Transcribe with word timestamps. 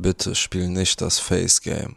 Bitte 0.00 0.36
spiel 0.36 0.68
nicht 0.68 1.00
das 1.00 1.18
Face 1.18 1.60
Game. 1.60 1.96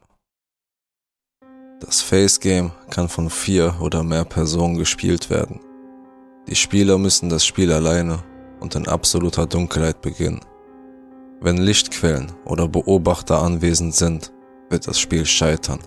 Das 1.82 2.02
Face 2.02 2.40
Game 2.40 2.72
kann 2.90 3.08
von 3.08 3.30
vier 3.30 3.76
oder 3.80 4.04
mehr 4.04 4.26
Personen 4.26 4.76
gespielt 4.76 5.30
werden. 5.30 5.60
Die 6.48 6.56
Spieler 6.56 6.98
müssen 6.98 7.30
das 7.30 7.46
Spiel 7.46 7.72
alleine 7.72 8.24
und 8.60 8.74
in 8.74 8.88
absoluter 8.88 9.46
Dunkelheit 9.46 10.02
beginnen. 10.02 10.42
Wenn 11.42 11.58
Lichtquellen 11.58 12.32
oder 12.44 12.68
Beobachter 12.68 13.40
anwesend 13.40 13.94
sind, 13.94 14.32
wird 14.72 14.88
das 14.88 15.00
Spiel 15.00 15.28
scheitern. 15.28 15.82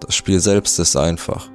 Das 0.00 0.16
Spiel 0.16 0.40
selbst 0.40 0.80
ist 0.80 0.96
einfach. 0.96 1.48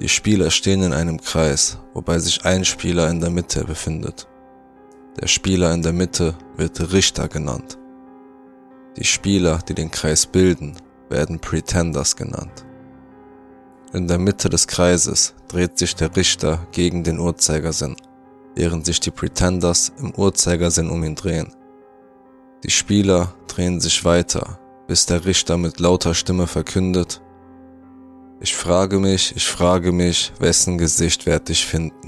Die 0.00 0.08
Spieler 0.08 0.50
stehen 0.50 0.82
in 0.82 0.92
einem 0.92 1.20
Kreis, 1.20 1.78
wobei 1.94 2.18
sich 2.18 2.44
ein 2.44 2.64
Spieler 2.64 3.08
in 3.10 3.20
der 3.20 3.30
Mitte 3.30 3.62
befindet. 3.62 4.26
Der 5.20 5.28
Spieler 5.28 5.72
in 5.72 5.82
der 5.82 5.92
Mitte 5.92 6.34
wird 6.56 6.92
Richter 6.92 7.28
genannt. 7.28 7.77
Die 8.98 9.04
Spieler, 9.04 9.60
die 9.68 9.74
den 9.74 9.90
Kreis 9.90 10.26
bilden, 10.26 10.76
werden 11.08 11.38
Pretenders 11.38 12.16
genannt. 12.16 12.66
In 13.92 14.08
der 14.08 14.18
Mitte 14.18 14.48
des 14.48 14.66
Kreises 14.66 15.34
dreht 15.46 15.78
sich 15.78 15.94
der 15.94 16.14
Richter 16.16 16.66
gegen 16.72 17.04
den 17.04 17.18
Uhrzeigersinn, 17.18 17.96
während 18.54 18.84
sich 18.84 19.00
die 19.00 19.10
Pretenders 19.10 19.92
im 19.98 20.12
Uhrzeigersinn 20.14 20.90
um 20.90 21.04
ihn 21.04 21.14
drehen. 21.14 21.54
Die 22.64 22.70
Spieler 22.70 23.34
drehen 23.46 23.80
sich 23.80 24.04
weiter, 24.04 24.58
bis 24.88 25.06
der 25.06 25.24
Richter 25.24 25.56
mit 25.56 25.80
lauter 25.80 26.14
Stimme 26.14 26.46
verkündet, 26.46 27.22
ich 28.40 28.54
frage 28.54 29.00
mich, 29.00 29.34
ich 29.34 29.48
frage 29.48 29.90
mich, 29.90 30.32
wessen 30.38 30.78
Gesicht 30.78 31.26
werd 31.26 31.50
ich 31.50 31.66
finden. 31.66 32.07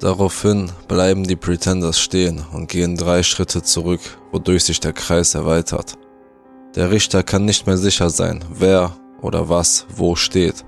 Daraufhin 0.00 0.70
bleiben 0.88 1.24
die 1.24 1.36
Pretenders 1.36 1.98
stehen 1.98 2.44
und 2.52 2.68
gehen 2.68 2.96
drei 2.96 3.22
Schritte 3.22 3.62
zurück, 3.62 4.00
wodurch 4.30 4.64
sich 4.64 4.78
der 4.80 4.92
Kreis 4.92 5.34
erweitert. 5.34 5.94
Der 6.74 6.90
Richter 6.90 7.22
kann 7.22 7.46
nicht 7.46 7.66
mehr 7.66 7.78
sicher 7.78 8.10
sein, 8.10 8.44
wer 8.50 8.94
oder 9.22 9.48
was 9.48 9.86
wo 9.94 10.14
steht. 10.14 10.64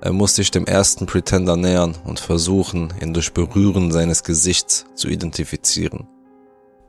Er 0.00 0.12
muss 0.12 0.36
sich 0.36 0.52
dem 0.52 0.66
ersten 0.66 1.06
Pretender 1.06 1.56
nähern 1.56 1.96
und 2.04 2.20
versuchen, 2.20 2.92
ihn 3.00 3.12
durch 3.12 3.32
Berühren 3.32 3.90
seines 3.90 4.22
Gesichts 4.22 4.86
zu 4.94 5.08
identifizieren. 5.08 6.06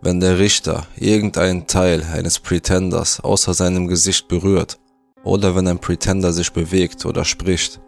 Wenn 0.02 0.20
der 0.20 0.38
Richter 0.38 0.86
irgendeinen 0.96 1.66
Teil 1.66 2.04
eines 2.14 2.40
Pretenders 2.40 3.20
außer 3.20 3.56
seinem 3.56 3.88
Gesicht 3.88 4.28
berührt, 4.28 4.78
oder 5.24 5.56
wenn 5.56 5.68
ein 5.68 5.80
Pretender 5.80 6.32
sich 6.32 6.54
bewegt 6.54 7.06
oder 7.06 7.26
spricht, 7.26 7.82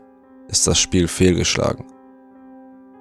ist 0.47 0.65
das 0.65 0.79
Spiel 0.79 1.07
fehlgeschlagen. 1.07 1.85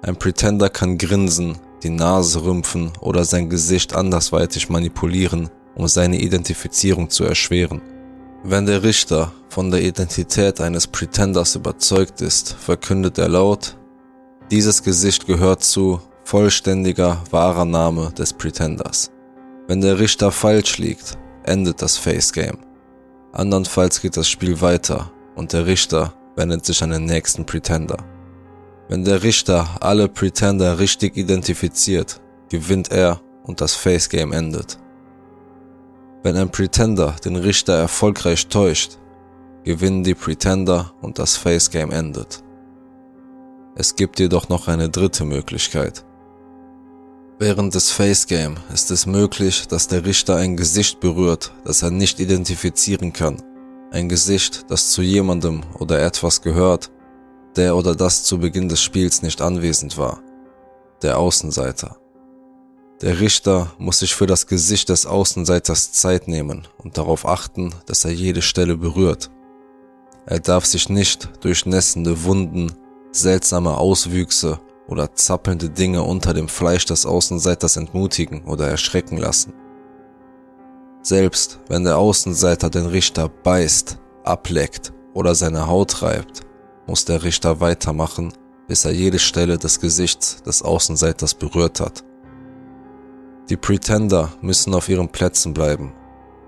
Ein 0.01 0.15
Pretender 0.15 0.69
kann 0.69 0.97
grinsen, 0.97 1.57
die 1.83 1.89
Nase 1.89 2.43
rümpfen 2.43 2.91
oder 3.01 3.25
sein 3.25 3.49
Gesicht 3.49 3.95
andersweitig 3.95 4.69
manipulieren, 4.69 5.49
um 5.75 5.87
seine 5.87 6.19
Identifizierung 6.19 7.09
zu 7.09 7.25
erschweren. 7.25 7.81
Wenn 8.43 8.65
der 8.65 8.83
Richter 8.83 9.33
von 9.49 9.69
der 9.71 9.81
Identität 9.81 10.61
eines 10.61 10.87
Pretenders 10.87 11.55
überzeugt 11.55 12.21
ist, 12.21 12.53
verkündet 12.53 13.17
er 13.17 13.27
laut, 13.27 13.75
dieses 14.51 14.81
Gesicht 14.81 15.27
gehört 15.27 15.63
zu 15.63 16.01
vollständiger, 16.23 17.21
wahrer 17.31 17.65
Name 17.65 18.11
des 18.17 18.33
Pretenders. 18.33 19.11
Wenn 19.67 19.81
der 19.81 19.99
Richter 19.99 20.31
falsch 20.31 20.77
liegt, 20.77 21.17
endet 21.43 21.81
das 21.81 21.97
Face 21.97 22.31
Game. 22.31 22.57
Andernfalls 23.33 24.01
geht 24.01 24.17
das 24.17 24.27
Spiel 24.29 24.61
weiter 24.61 25.11
und 25.35 25.53
der 25.53 25.65
Richter 25.65 26.13
wendet 26.35 26.65
sich 26.65 26.81
an 26.81 26.91
den 26.91 27.05
nächsten 27.05 27.45
Pretender. 27.45 27.97
Wenn 28.89 29.05
der 29.05 29.21
Richter 29.21 29.77
alle 29.81 30.07
Pretender 30.07 30.79
richtig 30.79 31.15
identifiziert, 31.15 32.19
gewinnt 32.49 32.91
er 32.91 33.21
und 33.43 33.61
das 33.61 33.75
Face 33.75 34.09
Game 34.09 34.31
endet. 34.31 34.79
Wenn 36.23 36.35
ein 36.35 36.49
Pretender 36.49 37.15
den 37.23 37.35
Richter 37.35 37.75
erfolgreich 37.75 38.47
täuscht, 38.47 38.97
gewinnen 39.63 40.03
die 40.03 40.15
Pretender 40.15 40.91
und 41.01 41.19
das 41.19 41.37
Face 41.37 41.69
Game 41.69 41.91
endet. 41.91 42.43
Es 43.75 43.95
gibt 43.95 44.19
jedoch 44.19 44.49
noch 44.49 44.67
eine 44.67 44.89
dritte 44.89 45.23
Möglichkeit. 45.23 46.03
Während 47.37 47.75
des 47.75 47.91
Face 47.91 48.25
Game 48.25 48.57
ist 48.73 48.89
es 48.89 49.05
möglich, 49.05 49.67
dass 49.67 49.87
der 49.87 50.03
Richter 50.03 50.35
ein 50.37 50.57
Gesicht 50.57 50.99
berührt, 50.99 51.53
das 51.63 51.83
er 51.83 51.91
nicht 51.91 52.19
identifizieren 52.19 53.13
kann. 53.13 53.43
Ein 53.91 54.09
Gesicht, 54.09 54.65
das 54.69 54.89
zu 54.89 55.03
jemandem 55.03 55.61
oder 55.77 56.01
etwas 56.01 56.41
gehört, 56.41 56.89
der 57.59 57.75
oder 57.75 57.93
das 57.93 58.23
zu 58.23 58.39
Beginn 58.39 58.69
des 58.69 58.81
Spiels 58.81 59.21
nicht 59.21 59.41
anwesend 59.41 59.97
war. 59.97 60.21
Der 61.01 61.19
Außenseiter. 61.19 61.97
Der 63.01 63.19
Richter 63.19 63.73
muss 63.77 63.99
sich 63.99 64.15
für 64.15 64.27
das 64.27 64.47
Gesicht 64.47 64.87
des 64.87 65.05
Außenseiters 65.05 65.91
Zeit 65.91 66.29
nehmen 66.29 66.69
und 66.77 66.97
darauf 66.97 67.25
achten, 67.27 67.75
dass 67.85 68.05
er 68.05 68.11
jede 68.11 68.41
Stelle 68.41 68.77
berührt. 68.77 69.29
Er 70.25 70.39
darf 70.39 70.65
sich 70.65 70.87
nicht 70.87 71.29
durch 71.41 71.65
nässende 71.65 72.23
Wunden, 72.23 72.71
seltsame 73.11 73.77
Auswüchse 73.77 74.61
oder 74.87 75.13
zappelnde 75.13 75.69
Dinge 75.69 76.03
unter 76.03 76.33
dem 76.33 76.47
Fleisch 76.47 76.85
des 76.85 77.05
Außenseiters 77.05 77.75
entmutigen 77.75 78.45
oder 78.45 78.69
erschrecken 78.69 79.17
lassen. 79.17 79.53
Selbst 81.01 81.59
wenn 81.67 81.83
der 81.83 81.97
Außenseiter 81.97 82.69
den 82.69 82.85
Richter 82.85 83.27
beißt, 83.27 83.97
ableckt 84.23 84.93
oder 85.13 85.35
seine 85.35 85.67
Haut 85.67 86.01
reibt, 86.01 86.45
muss 86.89 87.05
der 87.05 87.23
Richter 87.23 87.59
weitermachen, 87.59 88.33
bis 88.67 88.83
er 88.83 88.91
jede 88.91 89.19
Stelle 89.19 89.59
des 89.59 89.79
Gesichts 89.79 90.41
des 90.41 90.63
Außenseiters 90.63 91.35
berührt 91.35 91.79
hat. 91.79 92.03
Die 93.49 93.57
Pretender 93.57 94.33
müssen 94.41 94.73
auf 94.73 94.89
ihren 94.89 95.09
Plätzen 95.09 95.53
bleiben. 95.53 95.93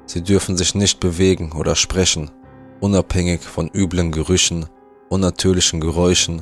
Sie 0.07 0.23
dürfen 0.23 0.57
sich 0.57 0.73
nicht 0.73 0.99
bewegen 0.99 1.51
oder 1.51 1.75
sprechen, 1.75 2.31
unabhängig 2.79 3.41
von 3.41 3.69
üblen 3.71 4.11
Gerüchen, 4.11 4.65
unnatürlichen 5.09 5.79
Geräuschen 5.79 6.39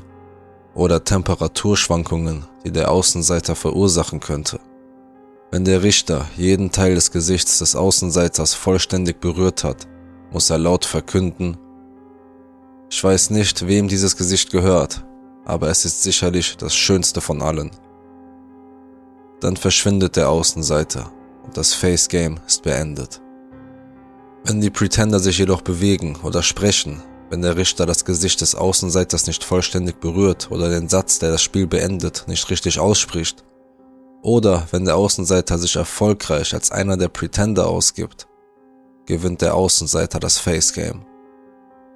oder 0.73 1.03
Temperaturschwankungen, 1.03 2.45
die 2.65 2.71
der 2.71 2.91
Außenseiter 2.91 3.55
verursachen 3.55 4.21
könnte. 4.21 4.61
Wenn 5.51 5.65
der 5.65 5.83
Richter 5.83 6.25
jeden 6.37 6.71
Teil 6.71 6.95
des 6.95 7.11
Gesichts 7.11 7.59
des 7.59 7.75
Außenseiters 7.75 8.53
vollständig 8.53 9.19
berührt 9.19 9.65
hat, 9.65 9.87
muss 10.31 10.49
er 10.49 10.57
laut 10.57 10.85
verkünden, 10.85 11.57
ich 12.89 13.03
weiß 13.03 13.29
nicht, 13.29 13.67
wem 13.67 13.87
dieses 13.87 14.17
Gesicht 14.17 14.51
gehört, 14.51 15.05
aber 15.45 15.69
es 15.69 15.85
ist 15.85 16.03
sicherlich 16.03 16.57
das 16.57 16.75
schönste 16.75 17.21
von 17.21 17.41
allen. 17.41 17.71
Dann 19.39 19.55
verschwindet 19.55 20.15
der 20.15 20.29
Außenseiter 20.29 21.11
und 21.45 21.55
das 21.55 21.73
Face 21.73 22.09
Game 22.09 22.39
ist 22.47 22.63
beendet. 22.63 23.21
Wenn 24.43 24.61
die 24.61 24.69
Pretender 24.69 25.19
sich 25.19 25.37
jedoch 25.37 25.61
bewegen 25.61 26.17
oder 26.23 26.41
sprechen, 26.41 27.01
wenn 27.29 27.41
der 27.41 27.57
Richter 27.57 27.85
das 27.85 28.05
Gesicht 28.05 28.41
des 28.41 28.55
Außenseiters 28.55 29.27
nicht 29.27 29.43
vollständig 29.43 29.99
berührt 29.99 30.49
oder 30.49 30.69
den 30.69 30.89
Satz, 30.89 31.19
der 31.19 31.31
das 31.31 31.43
Spiel 31.43 31.67
beendet, 31.67 32.25
nicht 32.27 32.49
richtig 32.49 32.79
ausspricht. 32.79 33.43
Oder 34.21 34.67
wenn 34.71 34.85
der 34.85 34.95
Außenseiter 34.95 35.59
sich 35.59 35.75
erfolgreich 35.75 36.53
als 36.53 36.71
einer 36.71 36.97
der 36.97 37.09
Pretender 37.09 37.67
ausgibt, 37.67 38.27
gewinnt 39.05 39.41
der 39.41 39.53
Außenseiter 39.53 40.19
das 40.19 40.39
Face 40.39 40.73
Game. 40.73 41.05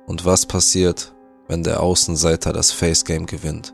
Und 0.05 0.25
was 0.25 0.45
passiert, 0.45 1.13
wenn 1.47 1.63
der 1.63 1.81
Außenseiter 1.81 2.53
das 2.53 2.71
Face 2.71 3.05
Game 3.05 3.25
gewinnt? 3.25 3.73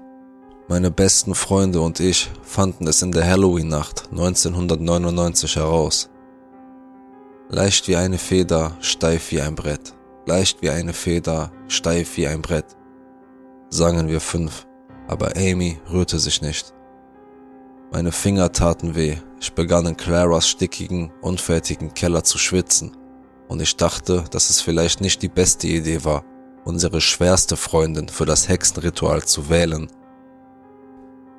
Meine 0.67 0.91
besten 0.91 1.33
Freunde 1.33 1.81
und 1.81 1.99
ich 1.99 2.29
fanden 2.43 2.87
es 2.87 3.01
in 3.01 3.11
der 3.11 3.27
Halloween-Nacht 3.27 4.09
1999 4.11 5.55
heraus. 5.55 6.09
Leicht 7.49 7.87
wie 7.87 7.95
eine 7.95 8.19
Feder, 8.19 8.77
steif 8.79 9.31
wie 9.31 9.41
ein 9.41 9.55
Brett 9.55 9.95
leicht 10.29 10.61
wie 10.61 10.69
eine 10.69 10.93
Feder, 10.93 11.51
steif 11.67 12.15
wie 12.15 12.27
ein 12.27 12.43
Brett. 12.43 12.77
Sangen 13.69 14.07
wir 14.07 14.19
fünf, 14.19 14.67
aber 15.07 15.35
Amy 15.35 15.79
rührte 15.91 16.19
sich 16.19 16.43
nicht. 16.43 16.71
Meine 17.91 18.11
Finger 18.11 18.51
taten 18.51 18.95
weh, 18.95 19.17
ich 19.41 19.53
begann 19.53 19.87
in 19.87 19.97
Claras 19.97 20.47
stickigen, 20.47 21.11
unfertigen 21.21 21.95
Keller 21.95 22.23
zu 22.23 22.37
schwitzen, 22.37 22.95
und 23.49 23.61
ich 23.61 23.75
dachte, 23.75 24.23
dass 24.31 24.49
es 24.49 24.61
vielleicht 24.61 25.01
nicht 25.01 25.21
die 25.21 25.27
beste 25.27 25.67
Idee 25.67 26.05
war, 26.05 26.23
unsere 26.63 27.01
schwerste 27.01 27.57
Freundin 27.57 28.07
für 28.07 28.25
das 28.25 28.47
Hexenritual 28.47 29.23
zu 29.23 29.49
wählen. 29.49 29.91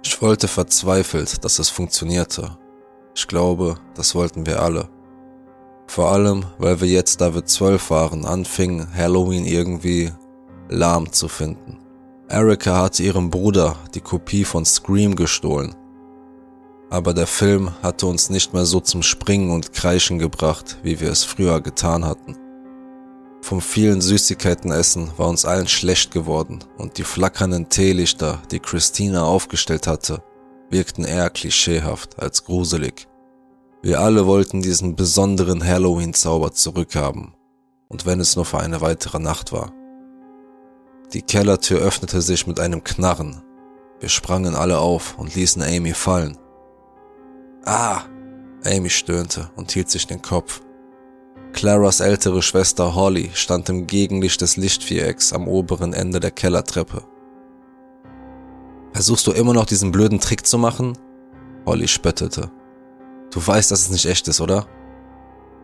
Ich 0.03 0.21
wollte 0.21 0.49
verzweifelt, 0.49 1.45
dass 1.45 1.59
es 1.59 1.69
funktionierte. 1.71 2.59
Ich 3.15 3.29
glaube, 3.29 3.77
das 3.95 4.15
wollten 4.15 4.45
wir 4.45 4.61
alle. 4.61 4.89
Vor 5.87 6.11
allem, 6.11 6.45
weil 6.59 6.81
wir 6.81 6.89
jetzt, 6.89 7.21
da 7.21 7.35
wir 7.35 7.45
zwölf 7.45 7.91
waren, 7.91 8.25
anfingen, 8.25 8.93
Halloween 8.95 9.45
irgendwie 9.45 10.12
lahm 10.69 11.12
zu 11.12 11.29
finden. 11.29 11.79
Erika 12.29 12.77
hatte 12.77 13.03
ihrem 13.03 13.31
Bruder 13.31 13.77
die 13.95 14.01
Kopie 14.01 14.45
von 14.45 14.65
Scream 14.65 15.17
gestohlen. 15.17 15.75
Aber 16.90 17.14
der 17.14 17.28
Film 17.28 17.70
hatte 17.82 18.06
uns 18.06 18.31
nicht 18.31 18.52
mehr 18.52 18.66
so 18.66 18.81
zum 18.81 19.02
Springen 19.02 19.50
und 19.50 19.72
Kreischen 19.72 20.19
gebracht, 20.19 20.78
wie 20.82 21.00
wir 21.00 21.10
es 21.10 21.25
früher 21.25 21.60
getan 21.60 22.04
hatten. 22.04 22.37
Vom 23.42 23.60
vielen 23.60 24.00
Süßigkeiten 24.00 24.70
essen 24.70 25.10
war 25.16 25.28
uns 25.28 25.44
allen 25.44 25.69
schlecht 25.69 26.10
geworden 26.10 26.58
und 26.76 26.98
die 26.98 27.04
flackernden 27.04 27.69
Teelichter, 27.69 28.42
die 28.50 28.58
Christina 28.58 29.25
aufgestellt 29.25 29.87
hatte, 29.87 30.22
wirkten 30.69 31.04
eher 31.04 31.31
klischeehaft 31.31 32.19
als 32.19 32.44
gruselig. 32.44 33.06
Wir 33.82 34.00
alle 34.00 34.26
wollten 34.26 34.60
diesen 34.60 34.94
besonderen 34.94 35.64
Halloween-Zauber 35.64 36.52
zurückhaben, 36.52 37.34
und 37.88 38.04
wenn 38.04 38.20
es 38.20 38.37
nur 38.37 38.44
für 38.44 38.58
eine 38.58 38.81
weitere 38.82 39.19
Nacht 39.19 39.52
war. 39.52 39.72
Die 41.14 41.22
Kellertür 41.22 41.81
öffnete 41.81 42.20
sich 42.20 42.46
mit 42.46 42.60
einem 42.60 42.84
Knarren. 42.84 43.42
Wir 44.00 44.10
sprangen 44.10 44.54
alle 44.54 44.78
auf 44.78 45.19
und 45.19 45.34
ließen 45.34 45.62
Amy 45.62 45.94
fallen. 45.94 46.37
Ah! 47.65 48.03
Amy 48.65 48.91
stöhnte 48.91 49.51
und 49.57 49.73
hielt 49.73 49.91
sich 49.91 50.07
den 50.07 50.21
Kopf. 50.21 50.61
Claras 51.53 52.01
ältere 52.01 52.43
Schwester 52.43 52.95
Holly 52.95 53.31
stand 53.35 53.69
im 53.69 53.87
Gegenlicht 53.87 54.41
des 54.41 54.57
Lichtvierecks 54.57 55.33
am 55.33 55.49
oberen 55.49 55.93
Ende 55.93 56.21
der 56.21 56.31
Kellertreppe. 56.31 57.03
Versuchst 58.93 59.27
du 59.27 59.33
immer 59.33 59.55
noch 59.55 59.67
diesen 59.67 59.93
blöden 59.93 60.21
Trick 60.21 60.47
zu 60.47 60.59
machen? 60.59 60.97
Holly 61.67 61.89
spöttete. 61.89 62.51
Du 63.31 63.45
weißt, 63.45 63.71
dass 63.71 63.81
es 63.81 63.91
nicht 63.91 64.07
echt 64.07 64.29
ist, 64.29 64.41
oder? 64.41 64.67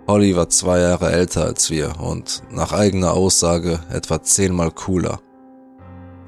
Holly 0.06 0.36
war 0.36 0.48
zwei 0.48 0.80
Jahre 0.80 1.10
älter 1.10 1.44
als 1.44 1.70
wir 1.70 2.00
und 2.00 2.42
nach 2.50 2.72
eigener 2.72 3.12
Aussage 3.12 3.80
etwa 3.90 4.22
zehnmal 4.22 4.70
cooler. 4.70 5.20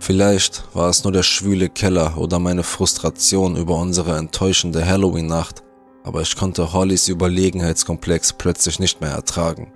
Vielleicht 0.01 0.65
war 0.75 0.89
es 0.89 1.05
nur 1.05 1.13
der 1.13 1.23
schwüle 1.23 1.69
Keller 1.69 2.17
oder 2.17 2.39
meine 2.39 2.63
Frustration 2.63 3.57
über 3.57 3.77
unsere 3.77 4.17
enttäuschende 4.17 4.87
Halloween-Nacht, 4.87 5.63
aber 6.05 6.23
ich 6.23 6.37
konnte 6.37 6.73
Hollys 6.73 7.09
Überlegenheitskomplex 7.09 8.35
plötzlich 8.35 8.79
nicht 8.79 9.01
mehr 9.01 9.11
ertragen. 9.11 9.73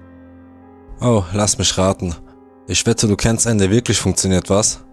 Oh, 1.01 1.25
lass 1.33 1.59
mich 1.59 1.77
raten. 1.77 2.15
Ich 2.69 2.87
wette, 2.87 3.09
du 3.09 3.17
kennst 3.17 3.47
einen, 3.47 3.59
der 3.59 3.71
wirklich 3.71 3.99
funktioniert, 3.99 4.49
was? 4.49 4.85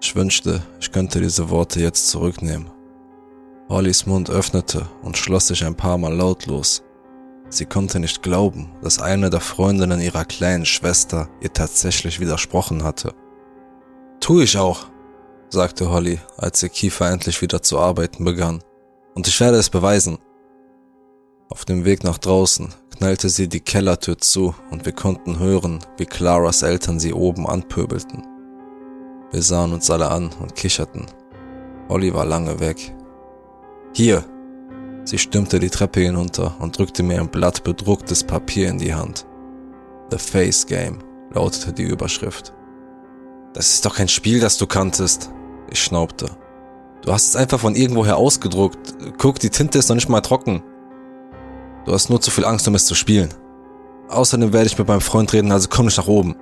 Ich 0.00 0.16
wünschte, 0.16 0.62
ich 0.80 0.90
könnte 0.90 1.20
diese 1.20 1.50
Worte 1.50 1.80
jetzt 1.80 2.08
zurücknehmen. 2.08 2.70
Hollys 3.68 4.06
Mund 4.06 4.30
öffnete 4.30 4.88
und 5.02 5.16
schloss 5.16 5.48
sich 5.48 5.64
ein 5.64 5.74
paar 5.74 5.98
Mal 5.98 6.14
lautlos. 6.14 6.82
Sie 7.48 7.66
konnte 7.66 8.00
nicht 8.00 8.22
glauben, 8.22 8.72
dass 8.82 9.00
eine 9.00 9.30
der 9.30 9.40
Freundinnen 9.40 10.00
ihrer 10.00 10.24
kleinen 10.24 10.66
Schwester 10.66 11.28
ihr 11.40 11.52
tatsächlich 11.52 12.20
widersprochen 12.20 12.82
hatte. 12.82 13.14
Tu 14.24 14.40
ich 14.40 14.56
auch, 14.56 14.86
sagte 15.50 15.90
Holly, 15.90 16.18
als 16.38 16.62
ihr 16.62 16.70
Kiefer 16.70 17.10
endlich 17.10 17.42
wieder 17.42 17.60
zu 17.60 17.78
arbeiten 17.78 18.24
begann. 18.24 18.64
Und 19.14 19.28
ich 19.28 19.38
werde 19.38 19.58
es 19.58 19.68
beweisen. 19.68 20.16
Auf 21.50 21.66
dem 21.66 21.84
Weg 21.84 22.04
nach 22.04 22.16
draußen 22.16 22.70
knallte 22.96 23.28
sie 23.28 23.50
die 23.50 23.60
Kellertür 23.60 24.16
zu 24.16 24.54
und 24.70 24.86
wir 24.86 24.92
konnten 24.92 25.40
hören, 25.40 25.80
wie 25.98 26.06
Claras 26.06 26.62
Eltern 26.62 26.98
sie 26.98 27.12
oben 27.12 27.46
anpöbelten. 27.46 28.26
Wir 29.30 29.42
sahen 29.42 29.74
uns 29.74 29.90
alle 29.90 30.10
an 30.10 30.30
und 30.40 30.54
kicherten. 30.54 31.04
Holly 31.90 32.14
war 32.14 32.24
lange 32.24 32.60
weg. 32.60 32.94
Hier! 33.92 34.24
Sie 35.04 35.18
stürmte 35.18 35.58
die 35.58 35.68
Treppe 35.68 36.00
hinunter 36.00 36.56
und 36.60 36.78
drückte 36.78 37.02
mir 37.02 37.20
ein 37.20 37.28
Blatt 37.28 37.62
bedrucktes 37.62 38.24
Papier 38.24 38.70
in 38.70 38.78
die 38.78 38.94
Hand. 38.94 39.26
The 40.10 40.16
Face 40.16 40.66
Game 40.66 41.00
lautete 41.34 41.74
die 41.74 41.82
Überschrift. 41.82 42.54
Das 43.54 43.70
ist 43.72 43.86
doch 43.86 43.94
kein 43.94 44.08
Spiel, 44.08 44.40
das 44.40 44.58
du 44.58 44.66
kanntest. 44.66 45.30
Ich 45.70 45.82
schnaubte. 45.82 46.28
Du 47.02 47.12
hast 47.12 47.28
es 47.28 47.36
einfach 47.36 47.60
von 47.60 47.76
irgendwoher 47.76 48.16
ausgedruckt. 48.16 48.94
Guck, 49.18 49.38
die 49.38 49.50
Tinte 49.50 49.78
ist 49.78 49.88
noch 49.88 49.94
nicht 49.94 50.08
mal 50.08 50.20
trocken. 50.20 50.62
Du 51.86 51.92
hast 51.92 52.10
nur 52.10 52.20
zu 52.20 52.30
viel 52.30 52.44
Angst, 52.44 52.66
um 52.66 52.74
es 52.74 52.86
zu 52.86 52.94
spielen. 52.94 53.32
Außerdem 54.08 54.52
werde 54.52 54.66
ich 54.66 54.78
mit 54.78 54.88
meinem 54.88 55.00
Freund 55.00 55.32
reden, 55.32 55.52
also 55.52 55.68
komm 55.70 55.86
nicht 55.86 55.98
nach 55.98 56.08
oben. 56.08 56.36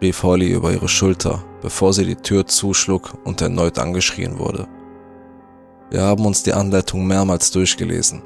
rief 0.00 0.22
Holly 0.22 0.52
über 0.52 0.72
ihre 0.72 0.88
Schulter, 0.88 1.44
bevor 1.62 1.92
sie 1.92 2.04
die 2.04 2.16
Tür 2.16 2.46
zuschlug 2.46 3.14
und 3.24 3.40
erneut 3.40 3.78
angeschrien 3.78 4.38
wurde. 4.38 4.68
Wir 5.90 6.02
haben 6.02 6.24
uns 6.26 6.42
die 6.42 6.52
Anleitung 6.52 7.06
mehrmals 7.06 7.50
durchgelesen. 7.50 8.22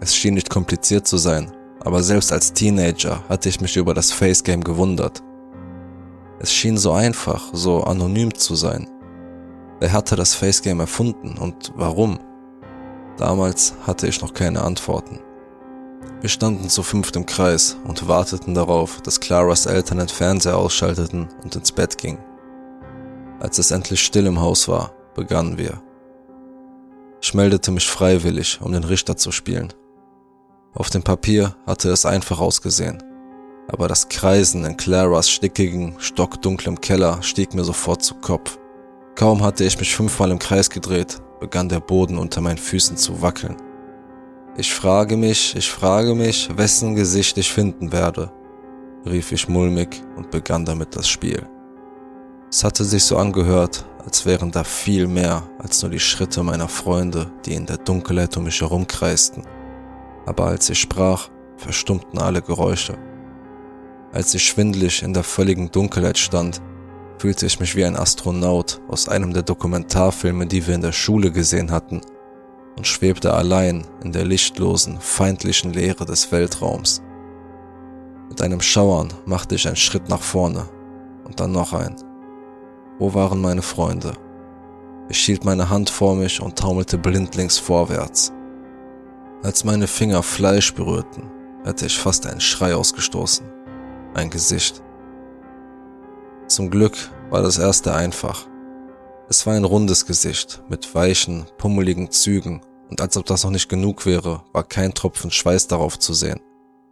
Es 0.00 0.14
schien 0.14 0.34
nicht 0.34 0.50
kompliziert 0.50 1.06
zu 1.06 1.16
sein, 1.16 1.52
aber 1.80 2.02
selbst 2.02 2.32
als 2.32 2.52
Teenager 2.52 3.22
hatte 3.28 3.48
ich 3.48 3.60
mich 3.60 3.76
über 3.76 3.94
das 3.94 4.12
Face 4.12 4.42
Game 4.44 4.62
gewundert. 4.62 5.22
Es 6.40 6.52
schien 6.52 6.76
so 6.76 6.92
einfach, 6.92 7.50
so 7.52 7.82
anonym 7.82 8.34
zu 8.34 8.54
sein. 8.54 8.88
Wer 9.80 9.92
hatte 9.92 10.16
das 10.16 10.34
Face 10.34 10.62
Game 10.62 10.80
erfunden 10.80 11.36
und 11.38 11.72
warum? 11.76 12.18
Damals 13.16 13.74
hatte 13.86 14.06
ich 14.06 14.20
noch 14.20 14.34
keine 14.34 14.62
Antworten. 14.62 15.20
Wir 16.20 16.28
standen 16.28 16.68
zu 16.68 16.82
fünft 16.82 17.16
im 17.16 17.26
Kreis 17.26 17.76
und 17.84 18.08
warteten 18.08 18.54
darauf, 18.54 19.00
dass 19.02 19.20
Claras 19.20 19.66
Eltern 19.66 19.98
den 19.98 20.08
Fernseher 20.08 20.56
ausschalteten 20.56 21.28
und 21.42 21.54
ins 21.54 21.72
Bett 21.72 21.98
gingen. 21.98 22.18
Als 23.40 23.58
es 23.58 23.70
endlich 23.70 24.02
still 24.02 24.26
im 24.26 24.40
Haus 24.40 24.68
war, 24.68 24.92
begannen 25.14 25.58
wir. 25.58 25.80
Ich 27.20 27.34
meldete 27.34 27.70
mich 27.70 27.88
freiwillig, 27.88 28.60
um 28.60 28.72
den 28.72 28.84
Richter 28.84 29.16
zu 29.16 29.32
spielen. 29.32 29.72
Auf 30.74 30.90
dem 30.90 31.02
Papier 31.02 31.56
hatte 31.66 31.90
es 31.90 32.06
einfach 32.06 32.40
ausgesehen, 32.40 33.02
aber 33.68 33.86
das 33.86 34.08
Kreisen 34.08 34.64
in 34.64 34.76
Claras 34.76 35.30
stickigen, 35.30 35.94
stockdunklem 35.98 36.80
Keller 36.80 37.22
stieg 37.22 37.54
mir 37.54 37.64
sofort 37.64 38.02
zu 38.02 38.14
Kopf. 38.14 38.58
Kaum 39.14 39.42
hatte 39.42 39.64
ich 39.64 39.78
mich 39.78 39.94
fünfmal 39.94 40.30
im 40.30 40.38
Kreis 40.38 40.70
gedreht, 40.70 41.18
begann 41.40 41.68
der 41.68 41.80
Boden 41.80 42.18
unter 42.18 42.40
meinen 42.40 42.58
Füßen 42.58 42.96
zu 42.96 43.20
wackeln. 43.20 43.56
Ich 44.56 44.72
frage 44.72 45.16
mich, 45.16 45.54
ich 45.54 45.70
frage 45.70 46.14
mich, 46.14 46.48
wessen 46.56 46.94
Gesicht 46.94 47.36
ich 47.38 47.52
finden 47.52 47.92
werde, 47.92 48.32
rief 49.06 49.32
ich 49.32 49.48
mulmig 49.48 50.02
und 50.16 50.30
begann 50.30 50.64
damit 50.64 50.96
das 50.96 51.08
Spiel. 51.08 51.46
Es 52.50 52.64
hatte 52.64 52.84
sich 52.84 53.04
so 53.04 53.18
angehört, 53.18 53.84
als 54.04 54.24
wären 54.24 54.50
da 54.50 54.64
viel 54.64 55.06
mehr 55.06 55.42
als 55.58 55.82
nur 55.82 55.90
die 55.90 56.00
Schritte 56.00 56.42
meiner 56.42 56.68
Freunde, 56.68 57.30
die 57.44 57.54
in 57.54 57.66
der 57.66 57.76
Dunkelheit 57.76 58.36
um 58.38 58.44
mich 58.44 58.60
herumkreisten. 58.60 59.44
Aber 60.24 60.46
als 60.46 60.70
ich 60.70 60.80
sprach, 60.80 61.28
verstummten 61.58 62.18
alle 62.18 62.40
Geräusche. 62.40 62.96
Als 64.12 64.32
ich 64.34 64.44
schwindlig 64.44 65.02
in 65.02 65.12
der 65.12 65.22
völligen 65.22 65.70
Dunkelheit 65.70 66.16
stand, 66.16 66.62
fühlte 67.18 67.46
ich 67.46 67.60
mich 67.60 67.76
wie 67.76 67.84
ein 67.84 67.96
Astronaut 67.96 68.80
aus 68.88 69.08
einem 69.08 69.34
der 69.34 69.42
Dokumentarfilme, 69.42 70.46
die 70.46 70.66
wir 70.66 70.74
in 70.74 70.80
der 70.82 70.92
Schule 70.92 71.30
gesehen 71.30 71.70
hatten, 71.70 72.00
und 72.76 72.86
schwebte 72.86 73.34
allein 73.34 73.84
in 74.02 74.12
der 74.12 74.24
lichtlosen, 74.24 74.98
feindlichen 75.00 75.72
Leere 75.72 76.06
des 76.06 76.32
Weltraums. 76.32 77.02
Mit 78.28 78.40
einem 78.40 78.60
Schauern 78.60 79.12
machte 79.26 79.56
ich 79.56 79.66
einen 79.66 79.76
Schritt 79.76 80.08
nach 80.08 80.22
vorne 80.22 80.68
und 81.24 81.40
dann 81.40 81.52
noch 81.52 81.72
einen. 81.72 81.96
Wo 82.98 83.14
waren 83.14 83.40
meine 83.40 83.62
Freunde? 83.62 84.12
Ich 85.08 85.18
hielt 85.18 85.44
meine 85.44 85.70
Hand 85.70 85.90
vor 85.90 86.14
mich 86.14 86.40
und 86.40 86.58
taumelte 86.58 86.98
blindlings 86.98 87.58
vorwärts. 87.58 88.32
Als 89.42 89.64
meine 89.64 89.86
Finger 89.86 90.22
Fleisch 90.22 90.74
berührten, 90.74 91.30
hätte 91.64 91.86
ich 91.86 91.98
fast 91.98 92.26
einen 92.26 92.40
Schrei 92.40 92.74
ausgestoßen. 92.74 93.57
Ein 94.14 94.30
Gesicht. 94.30 94.82
Zum 96.46 96.70
Glück 96.70 96.96
war 97.30 97.42
das 97.42 97.58
erste 97.58 97.94
einfach. 97.94 98.46
Es 99.28 99.46
war 99.46 99.54
ein 99.54 99.64
rundes 99.64 100.06
Gesicht 100.06 100.62
mit 100.68 100.94
weichen, 100.94 101.46
pummeligen 101.58 102.10
Zügen 102.10 102.62
und 102.90 103.00
als 103.00 103.16
ob 103.16 103.26
das 103.26 103.44
noch 103.44 103.50
nicht 103.50 103.68
genug 103.68 104.06
wäre, 104.06 104.42
war 104.52 104.64
kein 104.64 104.94
Tropfen 104.94 105.30
Schweiß 105.30 105.66
darauf 105.66 105.98
zu 105.98 106.14
sehen. 106.14 106.40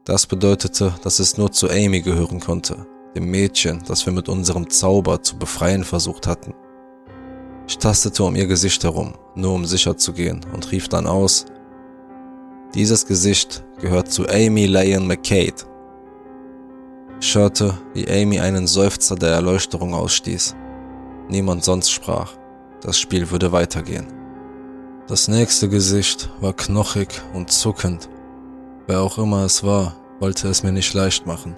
Das 0.05 0.27
bedeutete, 0.27 0.95
dass 1.03 1.19
es 1.19 1.39
nur 1.39 1.51
zu 1.51 1.69
Amy 1.71 2.03
gehören 2.03 2.39
konnte, 2.39 2.87
dem 3.17 3.31
Mädchen, 3.31 3.83
das 3.89 4.05
wir 4.05 4.13
mit 4.13 4.29
unserem 4.29 4.69
Zauber 4.69 5.23
zu 5.23 5.39
befreien 5.39 5.85
versucht 5.85 6.27
hatten. 6.27 6.55
Ich 7.67 7.79
tastete 7.79 8.23
um 8.23 8.37
ihr 8.37 8.47
Gesicht 8.47 8.85
herum, 8.85 9.15
nur 9.35 9.55
um 9.55 9.65
sicher 9.65 9.97
zu 9.97 10.13
gehen, 10.13 10.45
und 10.53 10.71
rief 10.71 10.89
dann 10.89 11.07
aus, 11.07 11.47
dieses 12.75 13.07
Gesicht 13.07 13.65
gehört 13.81 14.13
zu 14.13 14.29
Amy 14.29 14.67
Lyon 14.67 15.07
McCade. 15.07 15.76
Ich 17.21 17.35
hörte, 17.35 17.79
wie 17.95 18.09
Amy 18.09 18.41
einen 18.41 18.67
Seufzer 18.67 19.17
der 19.17 19.31
Erleuchterung 19.31 19.95
ausstieß. 19.95 20.55
Niemand 21.29 21.65
sonst 21.65 21.91
sprach. 21.91 22.33
Das 22.83 22.99
Spiel 22.99 23.31
würde 23.31 23.53
weitergehen. 23.53 24.07
Das 25.09 25.27
nächste 25.27 25.69
Gesicht 25.69 26.31
war 26.41 26.53
knochig 26.53 27.09
und 27.33 27.51
zuckend. 27.51 28.09
Wer 28.87 29.01
auch 29.01 29.19
immer 29.19 29.45
es 29.45 29.65
war, 29.65 29.97
wollte 30.21 30.49
es 30.49 30.63
mir 30.63 30.73
nicht 30.73 30.93
leicht 30.93 31.27
machen. 31.27 31.55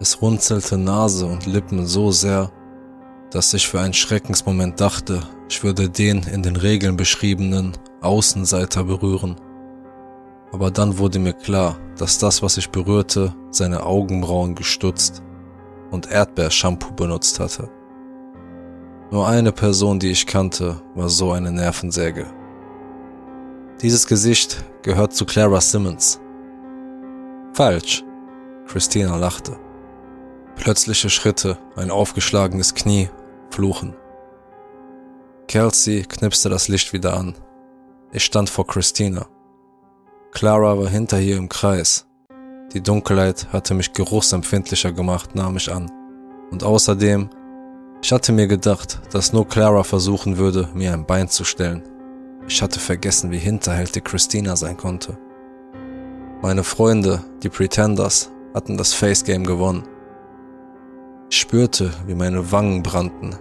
Es 0.00 0.20
runzelte 0.20 0.76
Nase 0.76 1.26
und 1.26 1.46
Lippen 1.46 1.86
so 1.86 2.10
sehr, 2.10 2.50
dass 3.30 3.54
ich 3.54 3.68
für 3.68 3.80
einen 3.80 3.94
Schreckensmoment 3.94 4.80
dachte, 4.80 5.20
ich 5.48 5.62
würde 5.62 5.88
den 5.88 6.22
in 6.24 6.42
den 6.42 6.56
Regeln 6.56 6.96
beschriebenen 6.96 7.72
Außenseiter 8.00 8.84
berühren. 8.84 9.36
Aber 10.52 10.70
dann 10.70 10.98
wurde 10.98 11.18
mir 11.18 11.34
klar, 11.34 11.76
dass 11.98 12.18
das, 12.18 12.42
was 12.42 12.56
ich 12.56 12.70
berührte, 12.70 13.34
seine 13.50 13.84
Augenbrauen 13.84 14.54
gestutzt 14.54 15.22
und 15.90 16.10
Erdbeershampoo 16.10 16.94
benutzt 16.94 17.40
hatte. 17.40 17.68
Nur 19.10 19.26
eine 19.26 19.52
Person, 19.52 19.98
die 19.98 20.10
ich 20.10 20.26
kannte, 20.26 20.80
war 20.94 21.08
so 21.08 21.32
eine 21.32 21.50
Nervensäge. 21.50 22.26
Dieses 23.80 24.06
Gesicht 24.06 24.64
gehört 24.82 25.14
zu 25.14 25.24
Clara 25.24 25.60
Simmons. 25.60 26.20
Falsch. 27.52 28.04
Christina 28.66 29.16
lachte. 29.16 29.58
Plötzliche 30.56 31.08
Schritte, 31.08 31.56
ein 31.76 31.90
aufgeschlagenes 31.90 32.74
Knie, 32.74 33.08
Fluchen. 33.50 33.96
Kelsey 35.46 36.02
knipste 36.02 36.50
das 36.50 36.68
Licht 36.68 36.92
wieder 36.92 37.16
an. 37.16 37.34
Ich 38.12 38.24
stand 38.24 38.50
vor 38.50 38.66
Christina. 38.66 39.26
Clara 40.32 40.78
war 40.78 40.88
hinter 40.88 41.20
ihr 41.20 41.36
im 41.36 41.48
Kreis. 41.48 42.06
Die 42.72 42.82
Dunkelheit 42.82 43.48
hatte 43.50 43.74
mich 43.74 43.92
geruchsempfindlicher 43.94 44.92
gemacht, 44.92 45.34
nahm 45.34 45.56
ich 45.56 45.72
an. 45.72 45.90
Und 46.50 46.62
außerdem, 46.62 47.30
ich 48.02 48.12
hatte 48.12 48.32
mir 48.32 48.46
gedacht, 48.46 49.00
dass 49.10 49.32
nur 49.32 49.48
Clara 49.48 49.82
versuchen 49.84 50.36
würde, 50.36 50.68
mir 50.74 50.92
ein 50.92 51.06
Bein 51.06 51.28
zu 51.28 51.44
stellen. 51.44 51.82
Ich 52.46 52.62
hatte 52.62 52.78
vergessen, 52.78 53.30
wie 53.30 53.38
hinterhältig 53.38 54.04
Christina 54.04 54.54
sein 54.54 54.76
konnte. 54.76 55.18
Meine 56.42 56.62
Freunde, 56.62 57.24
die 57.42 57.48
Pretenders, 57.48 58.30
hatten 58.54 58.76
das 58.76 58.92
Face 58.94 59.24
Game 59.24 59.44
gewonnen. 59.44 59.84
Ich 61.30 61.38
spürte, 61.38 61.90
wie 62.06 62.14
meine 62.14 62.52
Wangen 62.52 62.82
brannten. 62.82 63.34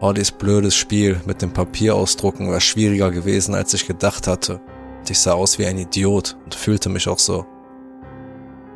Ordys 0.00 0.32
blödes 0.32 0.74
Spiel 0.74 1.20
mit 1.26 1.42
dem 1.42 1.52
Papierausdrucken 1.52 2.50
war 2.50 2.60
schwieriger 2.60 3.10
gewesen, 3.10 3.54
als 3.54 3.72
ich 3.72 3.86
gedacht 3.86 4.26
hatte. 4.26 4.60
Ich 5.08 5.18
sah 5.18 5.32
aus 5.32 5.58
wie 5.58 5.66
ein 5.66 5.76
Idiot 5.76 6.36
und 6.44 6.54
fühlte 6.54 6.88
mich 6.88 7.06
auch 7.06 7.18
so. 7.18 7.44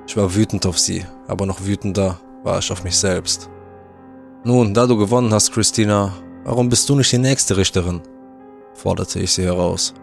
Ich 0.07 0.17
war 0.17 0.35
wütend 0.35 0.67
auf 0.67 0.79
sie, 0.79 1.05
aber 1.27 1.47
noch 1.47 1.65
wütender 1.65 2.21
war 2.45 2.59
ich 2.59 2.71
auf 2.71 2.85
mich 2.85 2.97
selbst. 2.97 3.49
Nun, 4.45 4.75
da 4.75 4.87
du 4.87 4.97
gewonnen 4.97 5.33
hast, 5.33 5.53
Christina, 5.53 6.13
warum 6.45 6.69
bist 6.69 6.89
du 6.89 6.95
nicht 6.95 7.11
die 7.11 7.19
nächste 7.19 7.57
Richterin? 7.57 8.03
forderte 8.75 9.19
ich 9.19 9.33
sie 9.33 9.45
heraus. 9.45 9.95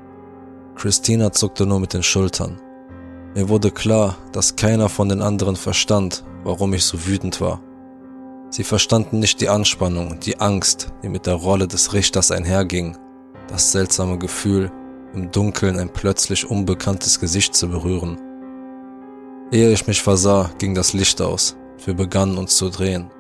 Christina 0.75 1.31
zuckte 1.31 1.67
nur 1.67 1.79
mit 1.79 1.93
den 1.93 2.01
Schultern. 2.01 2.59
Mir 3.35 3.47
wurde 3.47 3.69
klar, 3.69 4.17
dass 4.31 4.55
keiner 4.55 4.89
von 4.89 5.09
den 5.09 5.21
anderen 5.21 5.55
verstand, 5.55 6.23
warum 6.43 6.73
ich 6.73 6.83
so 6.83 7.05
wütend 7.05 7.39
war. 7.39 7.61
Sie 8.49 8.63
verstanden 8.63 9.19
nicht 9.19 9.39
die 9.41 9.49
Anspannung, 9.49 10.19
die 10.19 10.39
Angst, 10.39 10.91
die 11.03 11.09
mit 11.09 11.27
der 11.27 11.35
Rolle 11.35 11.67
des 11.67 11.93
Richters 11.93 12.31
einherging, 12.31 12.97
das 13.47 13.71
seltsame 13.71 14.17
Gefühl, 14.17 14.71
im 15.13 15.31
Dunkeln 15.31 15.79
ein 15.79 15.91
plötzlich 15.91 16.49
unbekanntes 16.49 17.19
Gesicht 17.19 17.55
zu 17.55 17.69
berühren. 17.69 18.17
Ehe 19.51 19.71
ich 19.71 19.87
mich 19.87 20.01
versah, 20.01 20.49
ging 20.57 20.73
das 20.73 20.93
Licht 20.93 21.21
aus. 21.21 21.55
Wir 21.85 21.93
begannen 21.93 22.37
uns 22.37 22.55
zu 22.55 22.69
drehen. 22.69 23.11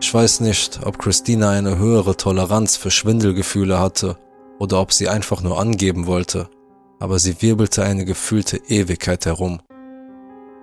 Ich 0.00 0.12
weiß 0.12 0.40
nicht, 0.40 0.80
ob 0.84 0.98
Christina 0.98 1.50
eine 1.50 1.78
höhere 1.78 2.16
Toleranz 2.16 2.76
für 2.76 2.90
Schwindelgefühle 2.90 3.78
hatte 3.78 4.18
oder 4.58 4.80
ob 4.80 4.92
sie 4.92 5.08
einfach 5.08 5.42
nur 5.42 5.60
angeben 5.60 6.06
wollte, 6.06 6.48
aber 6.98 7.18
sie 7.18 7.40
wirbelte 7.40 7.84
eine 7.84 8.04
gefühlte 8.04 8.56
Ewigkeit 8.68 9.26
herum. 9.26 9.60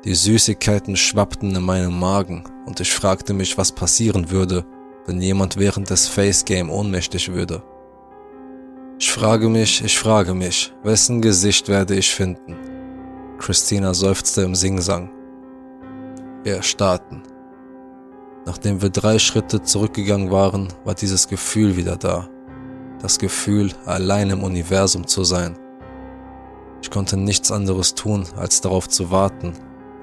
Die 0.03 0.15
Süßigkeiten 0.15 0.95
schwappten 0.95 1.55
in 1.55 1.63
meinem 1.63 1.97
Magen 1.97 2.43
und 2.65 2.79
ich 2.79 2.91
fragte 2.91 3.33
mich, 3.33 3.57
was 3.57 3.71
passieren 3.71 4.31
würde, 4.31 4.65
wenn 5.05 5.21
jemand 5.21 5.57
während 5.57 5.89
des 5.89 6.07
Face 6.07 6.43
Game 6.43 6.69
ohnmächtig 6.69 7.31
würde. 7.31 7.63
Ich 9.01 9.11
frage 9.11 9.49
mich, 9.49 9.83
ich 9.83 9.97
frage 9.97 10.35
mich, 10.35 10.71
wessen 10.83 11.23
Gesicht 11.23 11.67
werde 11.67 11.95
ich 11.95 12.13
finden? 12.13 12.55
Christina 13.39 13.95
seufzte 13.95 14.43
im 14.43 14.53
Singsang. 14.53 15.09
Wir 16.43 16.57
erstarrten. 16.57 17.23
Nachdem 18.45 18.79
wir 18.79 18.91
drei 18.91 19.17
Schritte 19.17 19.63
zurückgegangen 19.63 20.29
waren, 20.29 20.67
war 20.85 20.93
dieses 20.93 21.27
Gefühl 21.27 21.77
wieder 21.77 21.95
da. 21.95 22.29
Das 23.01 23.17
Gefühl, 23.17 23.71
allein 23.87 24.29
im 24.29 24.43
Universum 24.43 25.07
zu 25.07 25.23
sein. 25.23 25.57
Ich 26.83 26.91
konnte 26.91 27.17
nichts 27.17 27.51
anderes 27.51 27.95
tun, 27.95 28.25
als 28.37 28.61
darauf 28.61 28.87
zu 28.87 29.09
warten, 29.09 29.53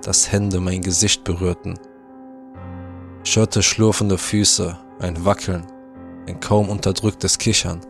dass 0.02 0.32
Hände 0.32 0.58
mein 0.58 0.82
Gesicht 0.82 1.22
berührten. 1.22 1.78
Ich 3.24 3.36
hörte 3.36 3.62
schlurfende 3.62 4.18
Füße, 4.18 4.76
ein 4.98 5.24
Wackeln, 5.24 5.68
ein 6.26 6.40
kaum 6.40 6.68
unterdrücktes 6.68 7.38
Kichern. 7.38 7.80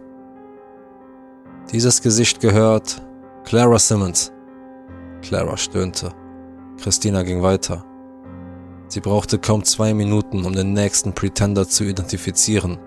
Dieses 1.73 2.01
Gesicht 2.01 2.41
gehört 2.41 3.03
Clara 3.45 3.79
Simmons. 3.79 4.33
Clara 5.21 5.55
stöhnte. 5.59 6.13
Christina 6.81 7.23
ging 7.23 7.43
weiter. 7.43 7.85
Sie 8.89 9.01
brauchte 9.01 9.39
kaum 9.39 9.63
zwei 9.65 9.93
Minuten, 9.93 10.47
um 10.47 10.55
den 10.55 10.73
nächsten 10.73 11.13
Pretender 11.13 11.69
zu 11.69 11.85
identifizieren. 11.85 12.79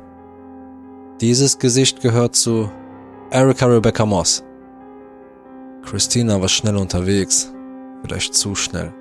Dieses 1.22 1.60
Gesicht 1.60 2.02
gehört 2.02 2.36
zu 2.36 2.72
Erika 3.30 3.68
Rebecca 3.68 4.04
Moss. 4.04 4.44
Christina 5.84 6.42
war 6.42 6.50
schnell 6.50 6.78
unterwegs, 6.78 7.54
vielleicht 8.02 8.34
zu 8.34 8.56
schnell. 8.56 8.92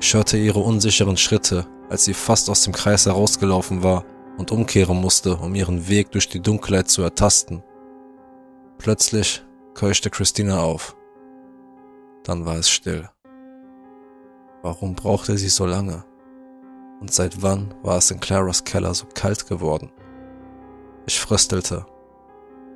Ich 0.00 0.12
hörte 0.14 0.36
ihre 0.36 0.58
unsicheren 0.58 1.16
Schritte, 1.16 1.64
als 1.88 2.06
sie 2.06 2.14
fast 2.14 2.50
aus 2.50 2.64
dem 2.64 2.72
Kreis 2.72 3.06
herausgelaufen 3.06 3.84
war 3.84 4.04
und 4.36 4.50
umkehren 4.50 5.00
musste, 5.00 5.36
um 5.36 5.54
ihren 5.54 5.88
Weg 5.88 6.10
durch 6.10 6.28
die 6.28 6.40
Dunkelheit 6.40 6.88
zu 6.88 7.02
ertasten. 7.02 7.62
Plötzlich 8.78 9.44
keuchte 9.74 10.10
Christina 10.10 10.60
auf. 10.60 10.96
Dann 12.24 12.44
war 12.44 12.56
es 12.56 12.68
still. 12.68 13.08
Warum 14.62 14.94
brauchte 14.94 15.36
sie 15.38 15.48
so 15.48 15.66
lange? 15.66 16.04
Und 17.00 17.12
seit 17.12 17.42
wann 17.42 17.74
war 17.82 17.98
es 17.98 18.10
in 18.10 18.20
Claras 18.20 18.64
Keller 18.64 18.94
so 18.94 19.06
kalt 19.14 19.46
geworden? 19.46 19.90
Ich 21.06 21.20
fröstelte. 21.20 21.86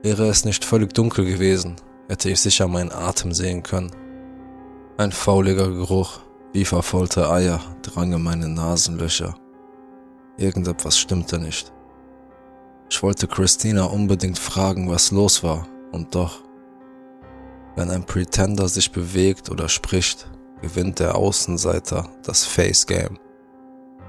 Wäre 0.03 0.29
es 0.29 0.45
nicht 0.45 0.65
völlig 0.65 0.95
dunkel 0.95 1.25
gewesen, 1.25 1.77
hätte 2.09 2.31
ich 2.31 2.41
sicher 2.41 2.69
meinen 2.69 2.93
Atem 2.93 3.33
sehen 3.33 3.63
können. 3.63 3.91
Ein 4.99 5.13
fauliger 5.13 5.69
Geruch, 5.69 6.21
wie 6.53 6.65
verfaulte 6.65 7.31
Eier, 7.31 7.61
drang 7.83 8.13
in 8.13 8.23
meine 8.23 8.49
Nasenlöcher. 8.49 9.35
Irgendetwas 10.37 10.99
stimmte 10.99 11.39
nicht. 11.39 11.73
Ich 12.89 13.03
wollte 13.03 13.29
Christina 13.29 13.85
unbedingt 13.85 14.39
fragen, 14.39 14.91
was 14.91 15.11
los 15.11 15.43
war, 15.43 15.67
und 15.93 16.15
doch. 16.15 16.41
Wenn 17.77 17.91
ein 17.91 18.05
Pretender 18.05 18.69
sich 18.69 18.93
bewegt 18.93 19.51
oder 19.51 19.69
spricht, 19.69 20.31
gewinnt 20.61 20.99
der 20.99 21.15
Außenseiter 21.15 22.09
das 22.23 22.45
Face 22.45 22.87
Game. 22.87 23.19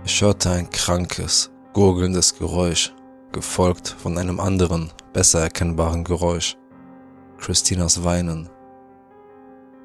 Ich 0.04 0.22
hörte 0.22 0.50
ein 0.50 0.70
krankes, 0.70 1.52
gurgelndes 1.74 2.38
Geräusch, 2.38 2.94
gefolgt 3.32 3.88
von 3.88 4.18
einem 4.18 4.40
anderen, 4.40 4.92
besser 5.14 5.42
erkennbaren 5.42 6.04
Geräusch. 6.04 6.58
Christinas 7.38 8.04
Weinen. 8.04 8.50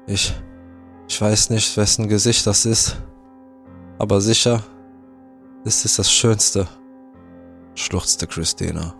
Ich, 0.05 0.33
ich 1.07 1.19
weiß 1.19 1.49
nicht, 1.49 1.75
wessen 1.77 2.07
Gesicht 2.07 2.45
das 2.45 2.65
ist, 2.65 3.01
aber 3.99 4.21
sicher 4.21 4.63
ist 5.63 5.85
es 5.85 5.95
das 5.95 6.11
Schönste, 6.11 6.67
schluchzte 7.75 8.27
Christina. 8.27 8.95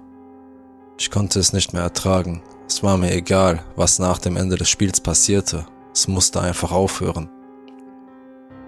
Ich 0.99 1.11
konnte 1.11 1.39
es 1.39 1.53
nicht 1.53 1.73
mehr 1.73 1.83
ertragen. 1.83 2.41
Es 2.67 2.83
war 2.83 2.97
mir 2.97 3.13
egal, 3.13 3.63
was 3.77 3.97
nach 3.97 4.19
dem 4.19 4.35
Ende 4.35 4.57
des 4.57 4.69
Spiels 4.69 4.99
passierte. 4.99 5.65
Es 5.93 6.07
musste 6.07 6.41
einfach 6.41 6.71
aufhören. 6.73 7.29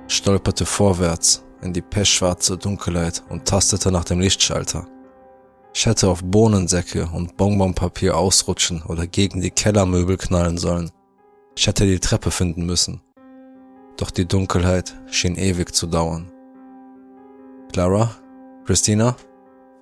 Ich 0.07 0.15
stolperte 0.15 0.65
vorwärts, 0.65 1.43
in 1.61 1.73
die 1.73 1.81
pechschwarze 1.81 2.57
Dunkelheit 2.57 3.23
und 3.29 3.45
tastete 3.45 3.91
nach 3.91 4.05
dem 4.05 4.21
Lichtschalter. 4.21 4.87
Ich 5.73 5.85
hätte 5.85 6.07
auf 6.07 6.23
Bohnensäcke 6.23 7.09
und 7.13 7.35
Bonbonpapier 7.35 8.17
ausrutschen 8.17 8.83
oder 8.83 9.05
gegen 9.05 9.41
die 9.41 9.51
Kellermöbel 9.51 10.17
knallen 10.17 10.57
sollen. 10.57 10.91
Ich 11.55 11.67
hätte 11.67 11.85
die 11.85 11.99
Treppe 11.99 12.31
finden 12.31 12.65
müssen. 12.65 13.01
Doch 13.97 14.11
die 14.11 14.25
Dunkelheit 14.25 14.95
schien 15.11 15.35
ewig 15.35 15.75
zu 15.75 15.85
dauern. 15.85 16.31
Clara? 17.73 18.15
Christina? 18.65 19.17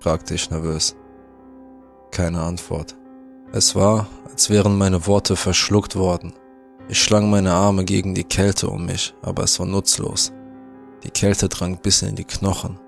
fragte 0.00 0.34
ich 0.34 0.50
nervös. 0.50 0.96
Keine 2.10 2.42
Antwort. 2.42 2.97
Es 3.52 3.74
war, 3.74 4.08
als 4.30 4.50
wären 4.50 4.76
meine 4.76 5.06
Worte 5.06 5.34
verschluckt 5.34 5.96
worden. 5.96 6.34
Ich 6.88 7.02
schlang 7.02 7.30
meine 7.30 7.52
Arme 7.52 7.84
gegen 7.84 8.14
die 8.14 8.24
Kälte 8.24 8.68
um 8.68 8.86
mich, 8.86 9.14
aber 9.22 9.42
es 9.44 9.58
war 9.58 9.66
nutzlos. 9.66 10.32
Die 11.02 11.10
Kälte 11.10 11.48
drang 11.48 11.78
bis 11.78 12.02
in 12.02 12.14
die 12.14 12.24
Knochen. 12.24 12.78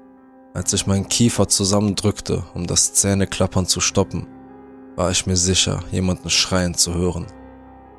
Als 0.52 0.72
ich 0.72 0.86
meinen 0.86 1.08
Kiefer 1.08 1.48
zusammendrückte, 1.48 2.44
um 2.54 2.66
das 2.66 2.92
Zähneklappern 2.92 3.66
zu 3.66 3.80
stoppen, 3.80 4.26
war 4.96 5.10
ich 5.10 5.26
mir 5.26 5.36
sicher, 5.36 5.82
jemanden 5.92 6.28
schreien 6.28 6.74
zu 6.74 6.94
hören. 6.94 7.26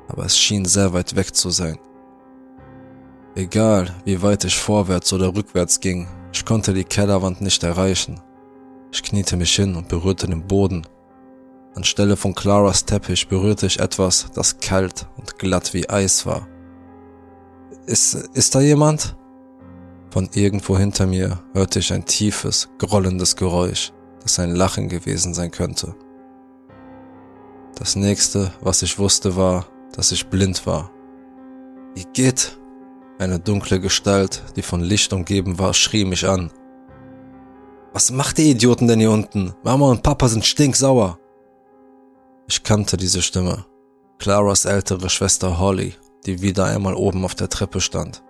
Aber 0.08 0.24
es 0.24 0.38
schien 0.38 0.64
sehr 0.64 0.92
weit 0.92 1.16
weg 1.16 1.34
zu 1.34 1.50
sein. 1.50 1.78
Egal, 3.34 3.94
wie 4.04 4.22
weit 4.22 4.44
ich 4.44 4.56
vorwärts 4.56 5.12
oder 5.12 5.34
rückwärts 5.34 5.80
ging, 5.80 6.06
ich 6.32 6.44
konnte 6.44 6.74
die 6.74 6.84
Kellerwand 6.84 7.40
nicht 7.40 7.62
erreichen. 7.64 8.20
Ich 8.92 9.02
kniete 9.02 9.36
mich 9.36 9.54
hin 9.54 9.74
und 9.74 9.88
berührte 9.88 10.26
den 10.26 10.46
Boden. 10.46 10.86
Anstelle 11.74 12.16
von 12.16 12.34
Claras 12.34 12.84
Teppich 12.84 13.28
berührte 13.28 13.66
ich 13.66 13.80
etwas, 13.80 14.26
das 14.34 14.58
kalt 14.58 15.06
und 15.16 15.38
glatt 15.38 15.72
wie 15.72 15.88
Eis 15.88 16.26
war. 16.26 16.46
Ist, 17.86 18.14
ist 18.34 18.54
da 18.54 18.60
jemand? 18.60 19.16
Von 20.10 20.28
irgendwo 20.34 20.76
hinter 20.76 21.06
mir 21.06 21.42
hörte 21.54 21.78
ich 21.78 21.92
ein 21.92 22.04
tiefes, 22.04 22.68
grollendes 22.78 23.36
Geräusch, 23.36 23.92
das 24.20 24.38
ein 24.38 24.54
Lachen 24.54 24.88
gewesen 24.88 25.32
sein 25.32 25.50
könnte. 25.50 25.94
Das 27.78 27.96
nächste, 27.96 28.52
was 28.60 28.82
ich 28.82 28.98
wusste, 28.98 29.36
war, 29.36 29.66
dass 29.92 30.12
ich 30.12 30.26
blind 30.26 30.66
war. 30.66 30.90
Geht? 32.12 32.58
Eine 33.18 33.38
dunkle 33.38 33.80
Gestalt, 33.80 34.42
die 34.56 34.62
von 34.62 34.80
Licht 34.80 35.12
umgeben 35.12 35.58
war, 35.58 35.72
schrie 35.72 36.04
mich 36.04 36.28
an. 36.28 36.50
Was 37.92 38.10
macht 38.10 38.38
ihr 38.38 38.46
Idioten 38.46 38.88
denn 38.88 39.00
hier 39.00 39.10
unten? 39.10 39.54
Mama 39.62 39.90
und 39.90 40.02
Papa 40.02 40.28
sind 40.28 40.44
stinksauer. 40.44 41.18
Ich 42.48 42.62
kannte 42.62 42.96
diese 42.96 43.22
Stimme. 43.22 43.64
Claras 44.18 44.64
ältere 44.64 45.08
Schwester 45.08 45.58
Holly, 45.58 45.94
die 46.26 46.42
wieder 46.42 46.66
einmal 46.66 46.94
oben 46.94 47.24
auf 47.24 47.34
der 47.34 47.48
Treppe 47.48 47.80
stand. 47.80 48.22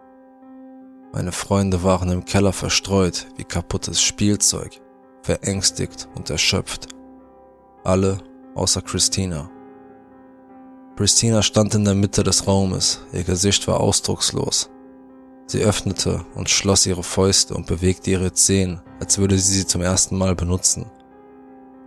Meine 1.12 1.32
Freunde 1.32 1.82
waren 1.82 2.10
im 2.10 2.24
Keller 2.24 2.52
verstreut 2.52 3.26
wie 3.36 3.44
kaputtes 3.44 4.00
Spielzeug, 4.00 4.80
verängstigt 5.22 6.08
und 6.14 6.30
erschöpft. 6.30 6.88
Alle 7.84 8.18
außer 8.54 8.80
Christina. 8.80 9.50
Christina 10.96 11.42
stand 11.42 11.74
in 11.74 11.84
der 11.84 11.94
Mitte 11.94 12.22
des 12.22 12.46
Raumes, 12.46 13.00
ihr 13.12 13.24
Gesicht 13.24 13.66
war 13.68 13.80
ausdruckslos. 13.80 14.70
Sie 15.46 15.60
öffnete 15.60 16.24
und 16.34 16.48
schloss 16.48 16.86
ihre 16.86 17.02
Fäuste 17.02 17.54
und 17.54 17.66
bewegte 17.66 18.10
ihre 18.10 18.32
Zehen, 18.32 18.80
als 19.00 19.18
würde 19.18 19.38
sie 19.38 19.58
sie 19.58 19.66
zum 19.66 19.82
ersten 19.82 20.16
Mal 20.16 20.34
benutzen. 20.34 20.86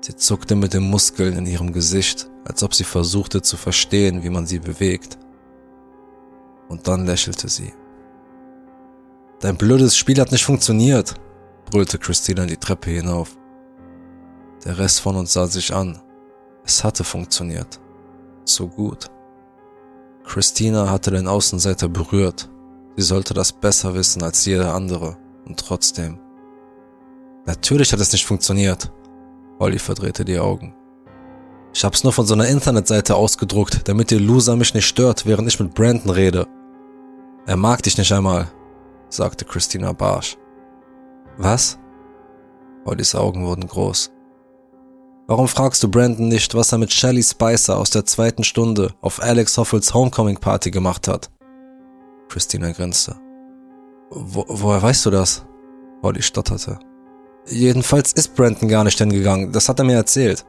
Sie 0.06 0.16
zuckte 0.16 0.56
mit 0.56 0.76
den 0.76 0.84
Muskeln 0.84 1.36
in 1.36 1.48
ihrem 1.48 1.74
Gesicht, 1.74 2.30
als 2.44 2.62
ob 2.62 2.76
sie 2.76 2.84
versuchte 2.84 3.42
zu 3.42 3.58
verstehen, 3.58 4.22
wie 4.22 4.30
man 4.30 4.46
sie 4.46 4.60
bewegt. 4.60 5.18
Und 6.70 6.88
dann 6.88 7.08
lächelte 7.08 7.50
sie. 7.50 7.74
Dein 9.40 9.58
blödes 9.58 9.98
Spiel 9.98 10.22
hat 10.22 10.32
nicht 10.32 10.46
funktioniert, 10.46 11.16
brüllte 11.72 11.98
Christina 11.98 12.46
die 12.46 12.58
Treppe 12.58 12.92
hinauf. 12.92 13.36
Der 14.64 14.78
Rest 14.78 15.00
von 15.00 15.16
uns 15.16 15.34
sah 15.34 15.48
sich 15.48 15.74
an. 15.74 16.00
Es 16.64 16.84
hatte 16.84 17.04
funktioniert. 17.04 17.80
So 18.44 18.68
gut. 18.68 19.08
Christina 20.24 20.88
hatte 20.88 21.10
den 21.10 21.28
Außenseiter 21.28 21.90
berührt. 21.90 22.48
Sie 22.96 23.02
sollte 23.02 23.34
das 23.34 23.52
besser 23.52 23.96
wissen 23.96 24.22
als 24.22 24.46
jeder 24.46 24.76
andere. 24.76 25.18
Und 25.48 25.60
trotzdem. 25.60 26.20
Natürlich 27.48 27.92
hat 27.92 28.00
es 28.00 28.12
nicht 28.12 28.28
funktioniert. 28.28 28.92
Olli 29.60 29.80
verdrehte 29.80 30.26
die 30.26 30.40
Augen. 30.40 30.74
Ich 31.74 31.84
hab's 31.84 32.04
nur 32.04 32.14
von 32.14 32.26
so 32.26 32.34
einer 32.34 32.48
Internetseite 32.48 33.16
ausgedruckt, 33.16 33.88
damit 33.88 34.12
der 34.12 34.20
Loser 34.20 34.56
mich 34.56 34.74
nicht 34.74 34.88
stört, 34.88 35.26
während 35.26 35.48
ich 35.48 35.60
mit 35.60 35.74
Brandon 35.74 36.10
rede. 36.10 36.48
Er 37.46 37.58
mag 37.58 37.84
dich 37.84 37.98
nicht 37.98 38.12
einmal, 38.12 38.48
sagte 39.10 39.46
Christina 39.46 39.92
barsch. 39.92 40.38
Was? 41.38 41.78
Hollys 42.86 43.16
Augen 43.16 43.46
wurden 43.46 43.68
groß. 43.68 44.12
Warum 45.28 45.48
fragst 45.48 45.82
du 45.84 45.90
Brandon 45.90 46.28
nicht, 46.28 46.54
was 46.54 46.72
er 46.72 46.78
mit 46.78 46.94
Shelly 46.94 47.24
Spicer 47.24 47.78
aus 47.78 47.90
der 47.90 48.06
zweiten 48.06 48.44
Stunde 48.44 48.94
auf 49.02 49.22
Alex 49.22 49.58
Hoffels 49.58 49.94
Homecoming 49.94 50.38
Party 50.38 50.72
gemacht 50.72 51.08
hat? 51.08 51.32
Christina 52.30 52.72
grinste. 52.72 53.16
Wo, 54.12 54.46
woher 54.48 54.82
weißt 54.82 55.06
du 55.08 55.10
das? 55.10 55.46
Holly 56.04 56.22
stotterte. 56.22 56.80
Jedenfalls 57.48 58.14
ist 58.14 58.36
Brandon 58.36 58.68
gar 58.68 58.84
nicht 58.84 58.98
hingegangen, 58.98 59.52
das 59.52 59.70
hat 59.70 59.80
er 59.80 59.86
mir 59.86 59.96
erzählt. 59.96 60.46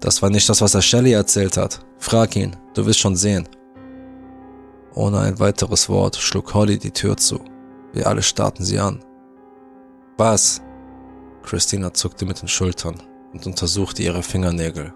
Das 0.00 0.20
war 0.20 0.28
nicht 0.28 0.48
das, 0.48 0.60
was 0.60 0.74
er 0.74 0.82
Shelly 0.82 1.12
erzählt 1.12 1.56
hat. 1.56 1.80
Frag 1.98 2.36
ihn, 2.36 2.54
du 2.74 2.84
wirst 2.84 2.98
schon 2.98 3.16
sehen. 3.16 3.48
Ohne 4.94 5.20
ein 5.20 5.38
weiteres 5.38 5.88
Wort 5.88 6.16
schlug 6.16 6.52
Holly 6.54 6.78
die 6.78 6.90
Tür 6.90 7.16
zu. 7.16 7.40
Wir 7.92 8.06
alle 8.06 8.22
starrten 8.22 8.64
sie 8.64 8.78
an. 8.78 9.02
Was? 10.18 10.60
Christina 11.42 11.92
zuckte 11.94 12.26
mit 12.26 12.40
den 12.42 12.48
Schultern 12.48 13.02
und 13.32 13.46
untersuchte 13.46 14.02
ihre 14.02 14.22
Fingernägel. 14.22 14.92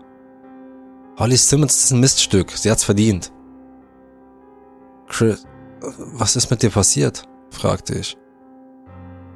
Holly 1.19 1.37
Simmons 1.37 1.85
ist 1.85 1.91
ein 1.93 2.01
Miststück, 2.01 2.51
sie 2.51 2.71
hat's 2.71 2.85
verdient. 2.85 3.33
Chris, 5.09 5.45
was 5.81 6.37
ist 6.37 6.51
mit 6.51 6.63
dir 6.63 6.71
passiert? 6.71 7.25
fragte 7.51 7.95
ich. 7.97 8.17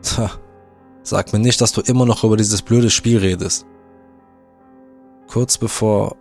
Tja, 0.02 0.30
sag 1.04 1.32
mir 1.32 1.38
nicht, 1.38 1.60
dass 1.60 1.72
du 1.72 1.80
immer 1.82 2.06
noch 2.06 2.24
über 2.24 2.36
dieses 2.36 2.62
blöde 2.62 2.90
Spiel 2.90 3.18
redest. 3.18 3.66
Kurz 5.28 5.58
bevor, 5.58 6.16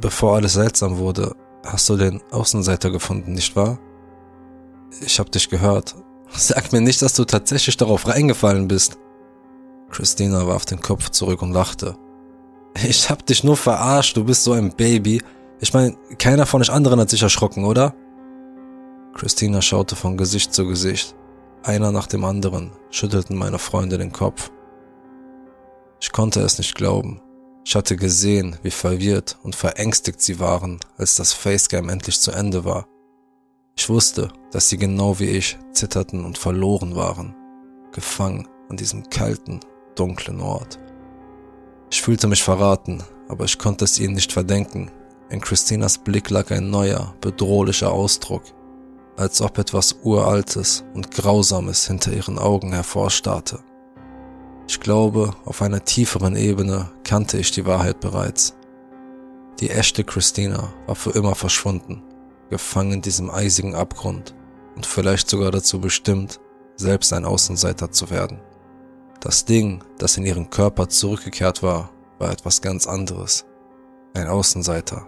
bevor 0.00 0.36
alles 0.36 0.54
seltsam 0.54 0.98
wurde, 0.98 1.34
hast 1.64 1.88
du 1.88 1.96
den 1.96 2.22
Außenseiter 2.30 2.90
gefunden, 2.90 3.32
nicht 3.32 3.56
wahr? 3.56 3.78
Ich 5.00 5.18
hab 5.18 5.30
dich 5.32 5.48
gehört. 5.48 5.94
Sag 6.30 6.72
mir 6.72 6.80
nicht, 6.80 7.00
dass 7.00 7.14
du 7.14 7.24
tatsächlich 7.24 7.76
darauf 7.76 8.06
reingefallen 8.06 8.68
bist. 8.68 8.98
Christina 9.90 10.46
warf 10.46 10.66
den 10.66 10.80
Kopf 10.80 11.10
zurück 11.10 11.40
und 11.42 11.52
lachte. 11.52 11.96
Ich 12.88 13.08
hab 13.08 13.24
dich 13.24 13.44
nur 13.44 13.56
verarscht, 13.56 14.16
du 14.16 14.24
bist 14.24 14.42
so 14.42 14.52
ein 14.52 14.72
Baby. 14.74 15.22
Ich 15.60 15.72
meine, 15.72 15.96
keiner 16.18 16.44
von 16.44 16.60
euch 16.60 16.72
anderen 16.72 16.98
hat 16.98 17.08
sich 17.08 17.22
erschrocken, 17.22 17.64
oder? 17.64 17.94
Christina 19.14 19.62
schaute 19.62 19.94
von 19.94 20.16
Gesicht 20.16 20.52
zu 20.52 20.66
Gesicht. 20.66 21.14
Einer 21.66 21.92
nach 21.92 22.06
dem 22.06 22.26
anderen 22.26 22.72
schüttelten 22.90 23.38
meine 23.38 23.58
Freunde 23.58 23.96
den 23.96 24.12
Kopf. 24.12 24.50
Ich 25.98 26.12
konnte 26.12 26.40
es 26.40 26.58
nicht 26.58 26.74
glauben. 26.74 27.22
Ich 27.64 27.74
hatte 27.74 27.96
gesehen, 27.96 28.58
wie 28.62 28.70
verwirrt 28.70 29.38
und 29.42 29.56
verängstigt 29.56 30.20
sie 30.20 30.38
waren, 30.38 30.78
als 30.98 31.14
das 31.14 31.32
Facegame 31.32 31.90
endlich 31.90 32.20
zu 32.20 32.32
Ende 32.32 32.66
war. 32.66 32.86
Ich 33.78 33.88
wusste, 33.88 34.30
dass 34.52 34.68
sie 34.68 34.76
genau 34.76 35.18
wie 35.18 35.30
ich 35.30 35.56
zitterten 35.72 36.26
und 36.26 36.36
verloren 36.36 36.96
waren, 36.96 37.34
gefangen 37.92 38.46
an 38.68 38.76
diesem 38.76 39.08
kalten, 39.08 39.60
dunklen 39.94 40.42
Ort. 40.42 40.78
Ich 41.90 42.02
fühlte 42.02 42.26
mich 42.26 42.42
verraten, 42.42 43.02
aber 43.26 43.46
ich 43.46 43.58
konnte 43.58 43.86
es 43.86 43.98
ihnen 43.98 44.12
nicht 44.12 44.34
verdenken. 44.34 44.90
In 45.30 45.40
Christinas 45.40 45.96
Blick 45.96 46.28
lag 46.28 46.50
ein 46.50 46.68
neuer, 46.68 47.14
bedrohlicher 47.22 47.90
Ausdruck, 47.90 48.42
als 49.16 49.40
ob 49.40 49.58
etwas 49.58 49.96
Uraltes 50.02 50.84
und 50.94 51.10
Grausames 51.10 51.86
hinter 51.86 52.12
ihren 52.12 52.38
Augen 52.38 52.72
hervorstarrte. 52.72 53.60
Ich 54.66 54.80
glaube, 54.80 55.34
auf 55.44 55.62
einer 55.62 55.84
tieferen 55.84 56.36
Ebene 56.36 56.90
kannte 57.04 57.38
ich 57.38 57.50
die 57.50 57.66
Wahrheit 57.66 58.00
bereits. 58.00 58.54
Die 59.60 59.70
echte 59.70 60.04
Christina 60.04 60.72
war 60.86 60.96
für 60.96 61.10
immer 61.10 61.34
verschwunden, 61.34 62.02
gefangen 62.50 62.92
in 62.92 63.02
diesem 63.02 63.30
eisigen 63.30 63.74
Abgrund 63.74 64.34
und 64.74 64.86
vielleicht 64.86 65.28
sogar 65.28 65.50
dazu 65.50 65.80
bestimmt, 65.80 66.40
selbst 66.76 67.12
ein 67.12 67.24
Außenseiter 67.24 67.92
zu 67.92 68.10
werden. 68.10 68.40
Das 69.20 69.44
Ding, 69.44 69.84
das 69.98 70.16
in 70.16 70.26
ihren 70.26 70.50
Körper 70.50 70.88
zurückgekehrt 70.88 71.62
war, 71.62 71.90
war 72.18 72.30
etwas 72.30 72.60
ganz 72.60 72.86
anderes. 72.86 73.44
Ein 74.14 74.26
Außenseiter. 74.26 75.06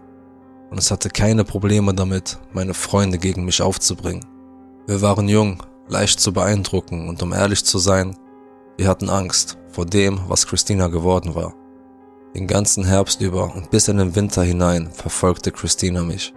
Und 0.70 0.78
es 0.78 0.90
hatte 0.90 1.10
keine 1.10 1.44
Probleme 1.44 1.94
damit, 1.94 2.38
meine 2.52 2.74
Freunde 2.74 3.18
gegen 3.18 3.44
mich 3.44 3.62
aufzubringen. 3.62 4.24
Wir 4.86 5.00
waren 5.00 5.28
jung, 5.28 5.62
leicht 5.88 6.20
zu 6.20 6.32
beeindrucken 6.32 7.08
und 7.08 7.22
um 7.22 7.32
ehrlich 7.32 7.64
zu 7.64 7.78
sein, 7.78 8.16
wir 8.76 8.88
hatten 8.88 9.08
Angst 9.08 9.58
vor 9.68 9.86
dem, 9.86 10.20
was 10.28 10.46
Christina 10.46 10.88
geworden 10.88 11.34
war. 11.34 11.54
Den 12.34 12.46
ganzen 12.46 12.84
Herbst 12.84 13.20
über 13.20 13.54
und 13.54 13.70
bis 13.70 13.88
in 13.88 13.96
den 13.96 14.14
Winter 14.14 14.42
hinein 14.42 14.90
verfolgte 14.92 15.50
Christina 15.50 16.02
mich. 16.02 16.34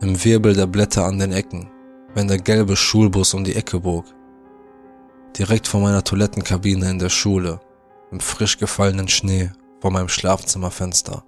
Im 0.00 0.22
Wirbel 0.24 0.54
der 0.54 0.66
Blätter 0.66 1.04
an 1.04 1.18
den 1.18 1.32
Ecken, 1.32 1.70
wenn 2.14 2.28
der 2.28 2.38
gelbe 2.38 2.76
Schulbus 2.76 3.34
um 3.34 3.44
die 3.44 3.54
Ecke 3.54 3.80
bog, 3.80 4.06
direkt 5.38 5.68
vor 5.68 5.80
meiner 5.80 6.02
Toilettenkabine 6.02 6.90
in 6.90 6.98
der 6.98 7.08
Schule, 7.08 7.60
im 8.10 8.20
frisch 8.20 8.58
gefallenen 8.58 9.08
Schnee 9.08 9.50
vor 9.80 9.90
meinem 9.90 10.08
Schlafzimmerfenster. 10.08 11.24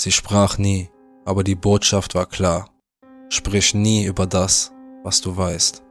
Sie 0.00 0.12
sprach 0.12 0.56
nie, 0.56 0.88
aber 1.26 1.44
die 1.44 1.54
Botschaft 1.54 2.14
war 2.14 2.24
klar. 2.24 2.70
Sprich 3.28 3.74
nie 3.74 4.06
über 4.06 4.26
das, 4.26 4.72
was 5.02 5.20
du 5.20 5.36
weißt. 5.36 5.82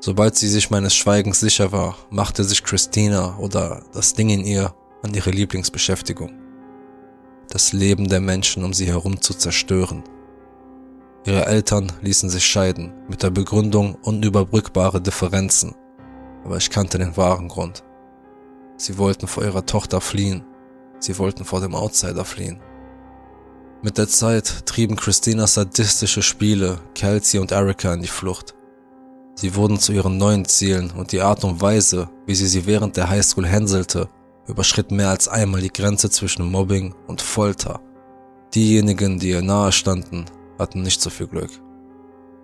Sobald 0.00 0.36
sie 0.36 0.48
sich 0.48 0.68
meines 0.68 0.94
Schweigens 0.94 1.40
sicher 1.40 1.72
war, 1.72 1.96
machte 2.10 2.44
sich 2.44 2.62
Christina 2.62 3.38
oder 3.38 3.86
das 3.94 4.12
Ding 4.12 4.28
in 4.28 4.44
ihr 4.44 4.74
an 5.00 5.14
ihre 5.14 5.30
Lieblingsbeschäftigung. 5.30 6.38
Das 7.48 7.72
Leben 7.72 8.06
der 8.06 8.20
Menschen 8.20 8.64
um 8.64 8.74
sie 8.74 8.86
herum 8.86 9.18
zu 9.18 9.32
zerstören 9.32 10.04
Ihre 11.24 11.46
Eltern 11.46 11.90
ließen 12.02 12.28
sich 12.28 12.44
scheiden, 12.44 12.92
mit 13.08 13.22
der 13.22 13.30
Begründung 13.30 13.94
unüberbrückbare 13.94 15.00
Differenzen. 15.00 15.74
Aber 16.44 16.58
ich 16.58 16.68
kannte 16.68 16.98
den 16.98 17.16
wahren 17.16 17.48
Grund. 17.48 17.82
Sie 18.76 18.98
wollten 18.98 19.26
vor 19.26 19.42
ihrer 19.42 19.64
Tochter 19.64 20.02
fliehen. 20.02 20.44
Sie 20.98 21.16
wollten 21.18 21.46
vor 21.46 21.62
dem 21.62 21.74
Outsider 21.74 22.26
fliehen. 22.26 22.60
Mit 23.84 23.98
der 23.98 24.08
Zeit 24.08 24.64
trieben 24.64 24.96
Christinas 24.96 25.52
sadistische 25.54 26.22
Spiele 26.22 26.78
Kelsey 26.94 27.38
und 27.38 27.52
Erika 27.52 27.92
in 27.92 28.00
die 28.00 28.08
Flucht. 28.08 28.54
Sie 29.34 29.56
wurden 29.56 29.78
zu 29.78 29.92
ihren 29.92 30.16
neuen 30.16 30.46
Zielen 30.46 30.90
und 30.92 31.12
die 31.12 31.20
Art 31.20 31.44
und 31.44 31.60
Weise, 31.60 32.08
wie 32.24 32.34
sie 32.34 32.46
sie 32.46 32.64
während 32.64 32.96
der 32.96 33.10
Highschool 33.10 33.46
hänselte, 33.46 34.08
überschritt 34.46 34.90
mehr 34.90 35.10
als 35.10 35.28
einmal 35.28 35.60
die 35.60 35.70
Grenze 35.70 36.08
zwischen 36.08 36.50
Mobbing 36.50 36.94
und 37.08 37.20
Folter. 37.20 37.82
Diejenigen, 38.54 39.18
die 39.18 39.28
ihr 39.28 39.42
nahe 39.42 39.70
standen, 39.70 40.24
hatten 40.58 40.80
nicht 40.80 41.02
so 41.02 41.10
viel 41.10 41.26
Glück. 41.26 41.50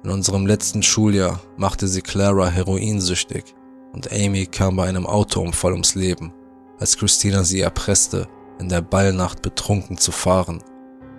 In 0.05 0.11
unserem 0.11 0.47
letzten 0.47 0.83
Schuljahr 0.83 1.41
machte 1.57 1.89
sie 1.89 2.03
Clara 2.03 2.51
heroinsüchtig 2.51 3.55
und 3.95 4.13
Amy 4.13 4.45
kam 4.45 4.77
bei 4.77 4.87
einem 4.87 5.07
Autounfall 5.07 5.73
ums 5.73 5.95
Leben, 5.95 6.35
als 6.79 6.99
Christina 6.99 7.45
sie 7.45 7.63
erpresste, 7.63 8.29
in 8.59 8.69
der 8.69 8.83
Ballnacht 8.83 9.41
betrunken 9.41 9.97
zu 9.97 10.13
fahren. 10.13 10.63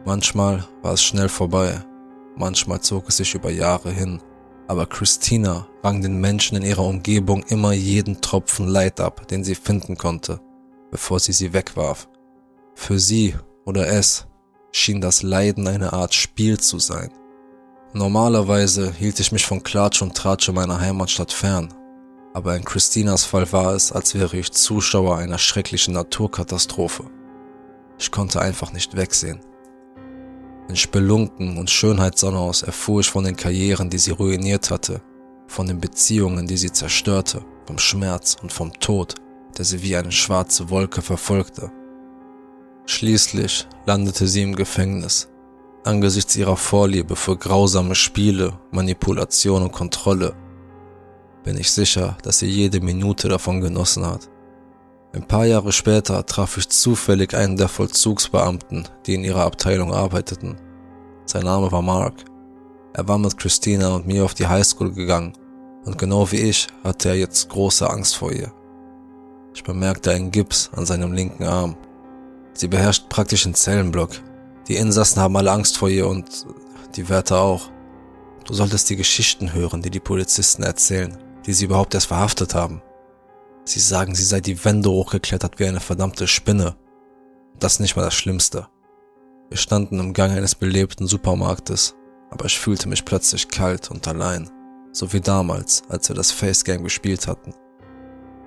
Manchmal 0.05 0.67
war 0.81 0.93
es 0.93 1.03
schnell 1.03 1.29
vorbei, 1.29 1.83
manchmal 2.35 2.81
zog 2.81 3.09
es 3.09 3.17
sich 3.17 3.35
über 3.35 3.51
Jahre 3.51 3.91
hin, 3.91 4.21
aber 4.67 4.85
Christina 4.85 5.67
rang 5.83 6.01
den 6.01 6.19
Menschen 6.19 6.57
in 6.57 6.63
ihrer 6.63 6.85
Umgebung 6.85 7.43
immer 7.43 7.73
jeden 7.73 8.21
Tropfen 8.21 8.67
Leid 8.67 8.99
ab, 8.99 9.27
den 9.27 9.43
sie 9.43 9.55
finden 9.55 9.97
konnte, 9.97 10.39
bevor 10.89 11.19
sie 11.19 11.33
sie 11.33 11.53
wegwarf. 11.53 12.07
Für 12.75 12.99
sie 12.99 13.35
oder 13.65 13.87
es 13.87 14.27
schien 14.71 15.01
das 15.01 15.23
Leiden 15.23 15.67
eine 15.67 15.93
Art 15.93 16.13
Spiel 16.13 16.59
zu 16.59 16.79
sein, 16.79 17.11
Normalerweise 17.93 18.93
hielt 18.93 19.19
ich 19.19 19.33
mich 19.33 19.45
von 19.45 19.63
Klatsch 19.63 20.01
und 20.01 20.15
Tratsch 20.15 20.47
in 20.47 20.55
meiner 20.55 20.79
Heimatstadt 20.79 21.33
fern, 21.33 21.73
aber 22.33 22.55
in 22.55 22.63
Christinas 22.63 23.25
Fall 23.25 23.51
war 23.51 23.75
es, 23.75 23.91
als 23.91 24.15
wäre 24.15 24.37
ich 24.37 24.53
Zuschauer 24.53 25.17
einer 25.17 25.37
schrecklichen 25.37 25.93
Naturkatastrophe. 25.93 27.03
Ich 27.99 28.09
konnte 28.09 28.39
einfach 28.39 28.71
nicht 28.71 28.95
wegsehen. 28.95 29.41
In 30.69 30.75
Spelunken 30.75 31.57
und 31.57 31.69
Schönheitssonnehaus 31.69 32.63
erfuhr 32.63 33.01
ich 33.01 33.09
von 33.09 33.23
den 33.23 33.35
Karrieren, 33.35 33.89
die 33.89 33.97
sie 33.97 34.11
ruiniert 34.11 34.71
hatte, 34.71 35.01
von 35.47 35.67
den 35.67 35.79
Beziehungen, 35.79 36.47
die 36.47 36.57
sie 36.57 36.71
zerstörte, 36.71 37.43
vom 37.65 37.77
Schmerz 37.77 38.37
und 38.41 38.53
vom 38.53 38.71
Tod, 38.79 39.15
der 39.57 39.65
sie 39.65 39.81
wie 39.81 39.95
eine 39.95 40.11
schwarze 40.11 40.69
Wolke 40.69 41.01
verfolgte. 41.01 41.71
Schließlich 42.85 43.67
landete 43.85 44.27
sie 44.27 44.43
im 44.43 44.55
Gefängnis, 44.55 45.29
angesichts 45.83 46.35
ihrer 46.35 46.57
Vorliebe 46.57 47.15
für 47.15 47.37
grausame 47.37 47.95
Spiele, 47.95 48.59
Manipulation 48.71 49.63
und 49.63 49.71
Kontrolle. 49.71 50.33
Bin 51.43 51.57
ich 51.57 51.71
sicher, 51.71 52.17
dass 52.23 52.39
sie 52.39 52.47
jede 52.47 52.81
Minute 52.81 53.27
davon 53.27 53.61
genossen 53.61 54.05
hat. 54.05 54.29
Ein 55.13 55.27
paar 55.27 55.45
Jahre 55.45 55.73
später 55.73 56.25
traf 56.25 56.57
ich 56.57 56.69
zufällig 56.69 57.33
einen 57.35 57.57
der 57.57 57.67
Vollzugsbeamten, 57.67 58.87
die 59.05 59.15
in 59.15 59.25
ihrer 59.25 59.43
Abteilung 59.43 59.93
arbeiteten. 59.93 60.57
Sein 61.25 61.43
Name 61.43 61.71
war 61.71 61.81
Mark. 61.81 62.23
Er 62.93 63.07
war 63.07 63.17
mit 63.17 63.37
Christina 63.37 63.95
und 63.95 64.07
mir 64.07 64.23
auf 64.23 64.33
die 64.33 64.47
Highschool 64.47 64.93
gegangen 64.93 65.33
und 65.85 65.97
genau 65.97 66.31
wie 66.31 66.41
ich 66.41 66.67
hatte 66.83 67.09
er 67.09 67.15
jetzt 67.15 67.49
große 67.49 67.89
Angst 67.89 68.15
vor 68.15 68.31
ihr. 68.31 68.53
Ich 69.53 69.63
bemerkte 69.63 70.11
einen 70.11 70.31
Gips 70.31 70.69
an 70.75 70.85
seinem 70.85 71.11
linken 71.11 71.43
Arm. 71.43 71.75
Sie 72.53 72.67
beherrscht 72.67 73.09
praktisch 73.09 73.43
den 73.43 73.55
Zellenblock. 73.55 74.11
Die 74.67 74.75
Insassen 74.75 75.21
haben 75.21 75.35
alle 75.35 75.51
Angst 75.51 75.77
vor 75.77 75.89
ihr 75.89 76.07
und 76.07 76.45
die 76.95 77.09
Wärter 77.09 77.39
auch. 77.41 77.69
Du 78.45 78.53
solltest 78.53 78.89
die 78.89 78.95
Geschichten 78.95 79.53
hören, 79.53 79.81
die 79.81 79.89
die 79.89 79.99
Polizisten 79.99 80.63
erzählen, 80.63 81.17
die 81.45 81.53
sie 81.53 81.65
überhaupt 81.65 81.93
erst 81.93 82.07
verhaftet 82.07 82.55
haben. 82.55 82.81
Sie 83.63 83.79
sagen, 83.79 84.15
sie 84.15 84.23
sei 84.23 84.41
die 84.41 84.63
Wände 84.65 84.89
hochgeklettert 84.89 85.59
wie 85.59 85.65
eine 85.65 85.79
verdammte 85.79 86.27
Spinne. 86.27 86.75
Das 87.59 87.73
ist 87.73 87.79
nicht 87.79 87.95
mal 87.95 88.03
das 88.03 88.15
Schlimmste. 88.15 88.67
Wir 89.49 89.57
standen 89.57 89.99
im 89.99 90.13
Gang 90.13 90.31
eines 90.31 90.55
belebten 90.55 91.07
Supermarktes, 91.07 91.95
aber 92.31 92.45
ich 92.45 92.57
fühlte 92.57 92.89
mich 92.89 93.05
plötzlich 93.05 93.49
kalt 93.49 93.91
und 93.91 94.07
allein, 94.07 94.49
so 94.93 95.13
wie 95.13 95.21
damals, 95.21 95.83
als 95.89 96.09
wir 96.09 96.15
das 96.15 96.31
Face 96.31 96.63
Game 96.63 96.83
gespielt 96.83 97.27
hatten. 97.27 97.53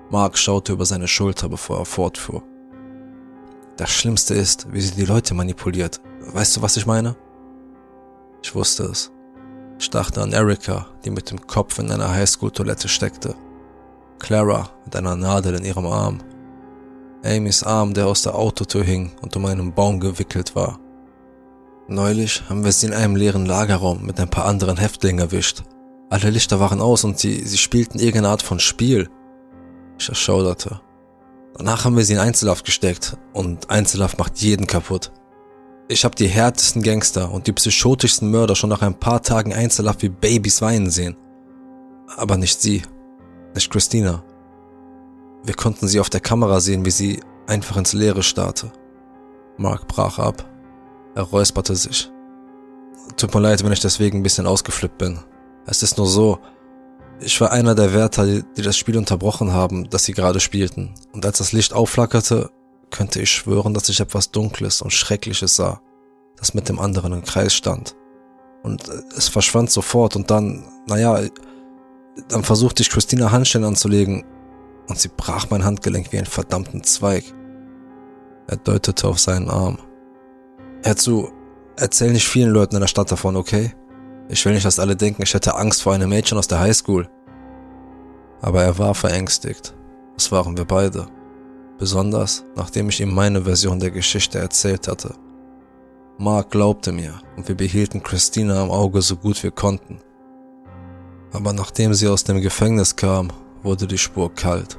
Mark 0.09 0.37
schaute 0.37 0.73
über 0.73 0.85
seine 0.85 1.07
Schulter, 1.07 1.47
bevor 1.47 1.79
er 1.79 1.85
fortfuhr. 1.85 2.43
Das 3.77 3.91
Schlimmste 3.91 4.33
ist, 4.33 4.71
wie 4.71 4.81
sie 4.81 4.95
die 4.95 5.05
Leute 5.05 5.33
manipuliert. 5.33 6.01
Weißt 6.33 6.57
du, 6.57 6.61
was 6.61 6.77
ich 6.77 6.85
meine? 6.85 7.15
Ich 8.43 8.53
wusste 8.53 8.83
es. 8.83 9.11
Ich 9.79 9.89
dachte 9.89 10.21
an 10.21 10.33
Erika, 10.33 10.87
die 11.03 11.09
mit 11.09 11.31
dem 11.31 11.45
Kopf 11.47 11.79
in 11.79 11.91
einer 11.91 12.09
Highschool-Toilette 12.09 12.87
steckte 12.87 13.35
Clara 14.19 14.69
mit 14.85 14.95
einer 14.95 15.15
Nadel 15.15 15.55
in 15.55 15.65
ihrem 15.65 15.85
Arm. 15.85 16.19
Amys 17.23 17.63
Arm, 17.63 17.93
der 17.93 18.07
aus 18.07 18.21
der 18.21 18.35
Autotür 18.35 18.83
hing 18.83 19.11
und 19.21 19.35
um 19.35 19.45
einen 19.45 19.73
Baum 19.73 19.99
gewickelt 19.99 20.55
war. 20.55 20.79
Neulich 21.87 22.43
haben 22.49 22.63
wir 22.63 22.71
sie 22.71 22.87
in 22.87 22.93
einem 22.93 23.15
leeren 23.15 23.45
Lagerraum 23.45 24.05
mit 24.05 24.19
ein 24.19 24.29
paar 24.29 24.45
anderen 24.45 24.77
Häftlingen 24.77 25.19
erwischt. 25.19 25.63
Alle 26.09 26.29
Lichter 26.29 26.59
waren 26.59 26.81
aus 26.81 27.03
und 27.03 27.19
sie, 27.19 27.41
sie 27.45 27.57
spielten 27.57 27.99
irgendeine 27.99 28.29
Art 28.29 28.41
von 28.41 28.59
Spiel. 28.59 29.09
Ich 29.99 30.09
erschauderte. 30.09 30.81
Danach 31.57 31.85
haben 31.85 31.95
wir 31.95 32.03
sie 32.03 32.13
in 32.13 32.19
Einzelhaft 32.19 32.65
gesteckt 32.65 33.17
und 33.33 33.69
Einzelhaft 33.69 34.17
macht 34.17 34.37
jeden 34.39 34.67
kaputt. 34.67 35.11
Ich 35.87 36.03
habe 36.03 36.15
die 36.15 36.27
härtesten 36.27 36.81
Gangster 36.81 37.31
und 37.31 37.47
die 37.47 37.53
psychotischsten 37.53 38.29
Mörder 38.29 38.55
schon 38.55 38.71
nach 38.71 38.81
ein 38.81 38.99
paar 38.99 39.21
Tagen 39.21 39.53
Einzelhaft 39.53 40.01
wie 40.01 40.09
Babys 40.09 40.61
weinen 40.61 40.89
sehen. 40.89 41.15
Aber 42.17 42.37
nicht 42.37 42.61
sie 42.61 42.81
nicht 43.55 43.71
Christina. 43.71 44.23
Wir 45.43 45.55
konnten 45.55 45.87
sie 45.87 45.99
auf 45.99 46.09
der 46.09 46.19
Kamera 46.19 46.59
sehen, 46.59 46.85
wie 46.85 46.91
sie 46.91 47.19
einfach 47.47 47.77
ins 47.77 47.93
Leere 47.93 48.23
starrte. 48.23 48.71
Mark 49.57 49.87
brach 49.87 50.19
ab. 50.19 50.45
Er 51.15 51.23
räusperte 51.23 51.75
sich. 51.75 52.11
Tut 53.17 53.33
mir 53.33 53.41
leid, 53.41 53.63
wenn 53.63 53.71
ich 53.71 53.79
deswegen 53.79 54.19
ein 54.19 54.23
bisschen 54.23 54.47
ausgeflippt 54.47 54.97
bin. 54.97 55.19
Es 55.65 55.83
ist 55.83 55.97
nur 55.97 56.07
so, 56.07 56.39
ich 57.19 57.39
war 57.39 57.51
einer 57.51 57.75
der 57.75 57.93
Wärter, 57.93 58.25
die, 58.25 58.43
das 58.61 58.77
Spiel 58.77 58.97
unterbrochen 58.97 59.53
haben, 59.53 59.89
das 59.89 60.03
sie 60.03 60.13
gerade 60.13 60.39
spielten. 60.39 60.93
Und 61.13 61.25
als 61.25 61.37
das 61.37 61.53
Licht 61.53 61.73
aufflackerte, 61.73 62.49
könnte 62.91 63.21
ich 63.21 63.31
schwören, 63.31 63.73
dass 63.73 63.89
ich 63.89 63.99
etwas 63.99 64.31
Dunkles 64.31 64.81
und 64.81 64.91
Schreckliches 64.91 65.55
sah, 65.55 65.81
das 66.37 66.53
mit 66.53 66.69
dem 66.69 66.79
anderen 66.79 67.13
im 67.13 67.23
Kreis 67.23 67.53
stand. 67.53 67.95
Und 68.63 68.87
es 69.15 69.27
verschwand 69.29 69.71
sofort 69.71 70.15
und 70.15 70.31
dann, 70.31 70.65
naja, 70.87 71.19
dann 72.29 72.43
versuchte 72.43 72.81
ich 72.81 72.89
Christina 72.89 73.31
Handstellen 73.31 73.67
anzulegen 73.67 74.23
und 74.87 74.99
sie 74.99 75.09
brach 75.15 75.49
mein 75.49 75.63
Handgelenk 75.63 76.11
wie 76.11 76.17
einen 76.17 76.25
verdammten 76.25 76.83
Zweig. 76.83 77.23
Er 78.47 78.57
deutete 78.57 79.07
auf 79.07 79.19
seinen 79.19 79.49
Arm. 79.49 79.79
Hör 80.83 80.95
zu, 80.95 81.31
erzähl 81.77 82.11
nicht 82.11 82.27
vielen 82.27 82.51
Leuten 82.51 82.75
in 82.75 82.81
der 82.81 82.87
Stadt 82.87 83.11
davon, 83.11 83.35
okay? 83.35 83.73
Ich 84.29 84.45
will 84.45 84.53
nicht, 84.53 84.65
dass 84.65 84.79
alle 84.79 84.95
denken, 84.95 85.23
ich 85.23 85.33
hätte 85.33 85.55
Angst 85.55 85.83
vor 85.83 85.93
einem 85.93 86.09
Mädchen 86.09 86.37
aus 86.37 86.47
der 86.47 86.59
Highschool. 86.59 87.09
Aber 88.41 88.63
er 88.63 88.77
war 88.77 88.93
verängstigt. 88.93 89.73
Das 90.15 90.31
waren 90.31 90.57
wir 90.57 90.65
beide. 90.65 91.07
Besonders, 91.77 92.45
nachdem 92.55 92.89
ich 92.89 93.01
ihm 93.01 93.13
meine 93.13 93.43
Version 93.43 93.79
der 93.79 93.91
Geschichte 93.91 94.39
erzählt 94.39 94.87
hatte. 94.87 95.15
Mark 96.17 96.51
glaubte 96.51 96.91
mir 96.91 97.19
und 97.35 97.47
wir 97.47 97.55
behielten 97.55 98.01
Christina 98.01 98.63
im 98.63 98.71
Auge 98.71 99.01
so 99.01 99.17
gut 99.17 99.43
wir 99.43 99.51
konnten. 99.51 99.99
Aber 101.35 101.51
nachdem 101.51 101.93
sie 101.93 102.07
aus 102.07 102.23
dem 102.23 102.39
Gefängnis 102.39 102.95
kam, 102.95 103.27
wurde 103.61 103.87
die 103.87 103.97
Spur 103.97 104.33
kalt. 104.33 104.77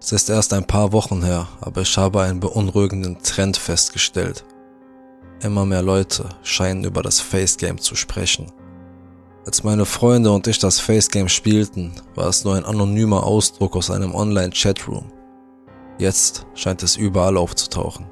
Es 0.00 0.12
ist 0.12 0.30
erst 0.30 0.54
ein 0.54 0.64
paar 0.64 0.92
Wochen 0.92 1.22
her, 1.22 1.46
aber 1.60 1.82
ich 1.82 1.98
habe 1.98 2.22
einen 2.22 2.40
beunruhigenden 2.40 3.22
Trend 3.22 3.58
festgestellt. 3.58 4.46
Immer 5.42 5.66
mehr 5.66 5.82
Leute 5.82 6.30
scheinen 6.42 6.84
über 6.84 7.02
das 7.02 7.20
Face 7.20 7.58
Game 7.58 7.78
zu 7.78 7.96
sprechen. 7.96 8.50
Als 9.44 9.62
meine 9.62 9.84
Freunde 9.84 10.32
und 10.32 10.46
ich 10.46 10.58
das 10.58 10.80
Face 10.80 11.10
Game 11.10 11.28
spielten, 11.28 11.92
war 12.14 12.28
es 12.28 12.44
nur 12.44 12.54
ein 12.54 12.64
anonymer 12.64 13.24
Ausdruck 13.24 13.76
aus 13.76 13.90
einem 13.90 14.14
Online-Chatroom. 14.14 15.12
Jetzt 15.98 16.46
scheint 16.54 16.82
es 16.82 16.96
überall 16.96 17.36
aufzutauchen. 17.36 18.06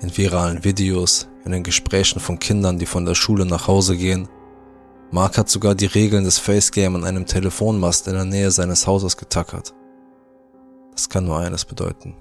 In 0.00 0.16
viralen 0.16 0.64
Videos, 0.64 1.28
in 1.44 1.52
den 1.52 1.64
Gesprächen 1.64 2.18
von 2.18 2.38
Kindern, 2.38 2.78
die 2.78 2.86
von 2.86 3.04
der 3.04 3.14
Schule 3.14 3.44
nach 3.44 3.66
Hause 3.66 3.94
gehen 3.94 4.26
Mark 5.10 5.38
hat 5.38 5.48
sogar 5.48 5.74
die 5.74 5.86
Regeln 5.86 6.24
des 6.24 6.38
Face 6.38 6.70
Game 6.70 6.94
an 6.94 7.04
einem 7.04 7.24
Telefonmast 7.24 8.08
in 8.08 8.14
der 8.14 8.26
Nähe 8.26 8.50
seines 8.50 8.86
Hauses 8.86 9.16
getackert. 9.16 9.74
Das 10.92 11.08
kann 11.08 11.24
nur 11.24 11.38
eines 11.38 11.64
bedeuten. 11.64 12.14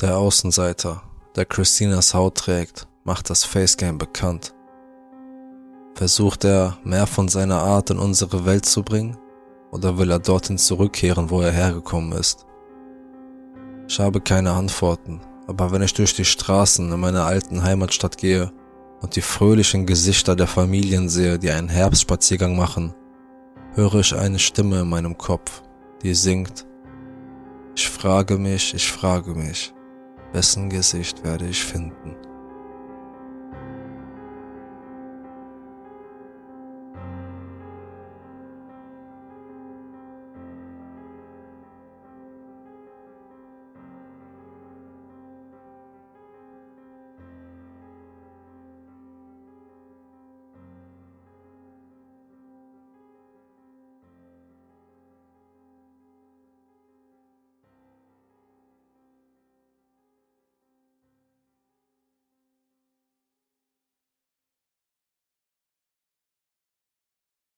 Der 0.00 0.18
Außenseiter, 0.18 1.02
der 1.36 1.44
Christinas 1.44 2.14
Haut 2.14 2.36
trägt, 2.36 2.88
macht 3.04 3.30
das 3.30 3.44
Face 3.44 3.76
Game 3.76 3.98
bekannt. 3.98 4.54
Versucht 5.94 6.44
er, 6.44 6.78
mehr 6.82 7.06
von 7.06 7.28
seiner 7.28 7.62
Art 7.62 7.90
in 7.90 7.98
unsere 7.98 8.44
Welt 8.44 8.66
zu 8.66 8.82
bringen? 8.82 9.16
Oder 9.70 9.98
will 9.98 10.10
er 10.10 10.18
dorthin 10.18 10.58
zurückkehren, 10.58 11.30
wo 11.30 11.42
er 11.42 11.52
hergekommen 11.52 12.12
ist? 12.12 12.44
Ich 13.86 14.00
habe 14.00 14.20
keine 14.20 14.52
Antworten, 14.52 15.20
aber 15.46 15.70
wenn 15.70 15.82
ich 15.82 15.94
durch 15.94 16.14
die 16.14 16.24
Straßen 16.24 16.90
in 16.90 17.00
meiner 17.00 17.24
alten 17.24 17.62
Heimatstadt 17.62 18.18
gehe, 18.18 18.52
und 19.00 19.16
die 19.16 19.22
fröhlichen 19.22 19.86
Gesichter 19.86 20.36
der 20.36 20.46
Familien 20.46 21.08
sehe, 21.08 21.38
die 21.38 21.50
einen 21.50 21.68
Herbstspaziergang 21.68 22.56
machen, 22.56 22.94
höre 23.74 23.96
ich 23.96 24.14
eine 24.14 24.38
Stimme 24.38 24.80
in 24.80 24.88
meinem 24.88 25.16
Kopf, 25.16 25.62
die 26.02 26.14
singt. 26.14 26.66
Ich 27.76 27.88
frage 27.88 28.36
mich, 28.38 28.74
ich 28.74 28.90
frage 28.90 29.34
mich, 29.34 29.72
wessen 30.32 30.68
Gesicht 30.68 31.24
werde 31.24 31.46
ich 31.46 31.64
finden? 31.64 32.16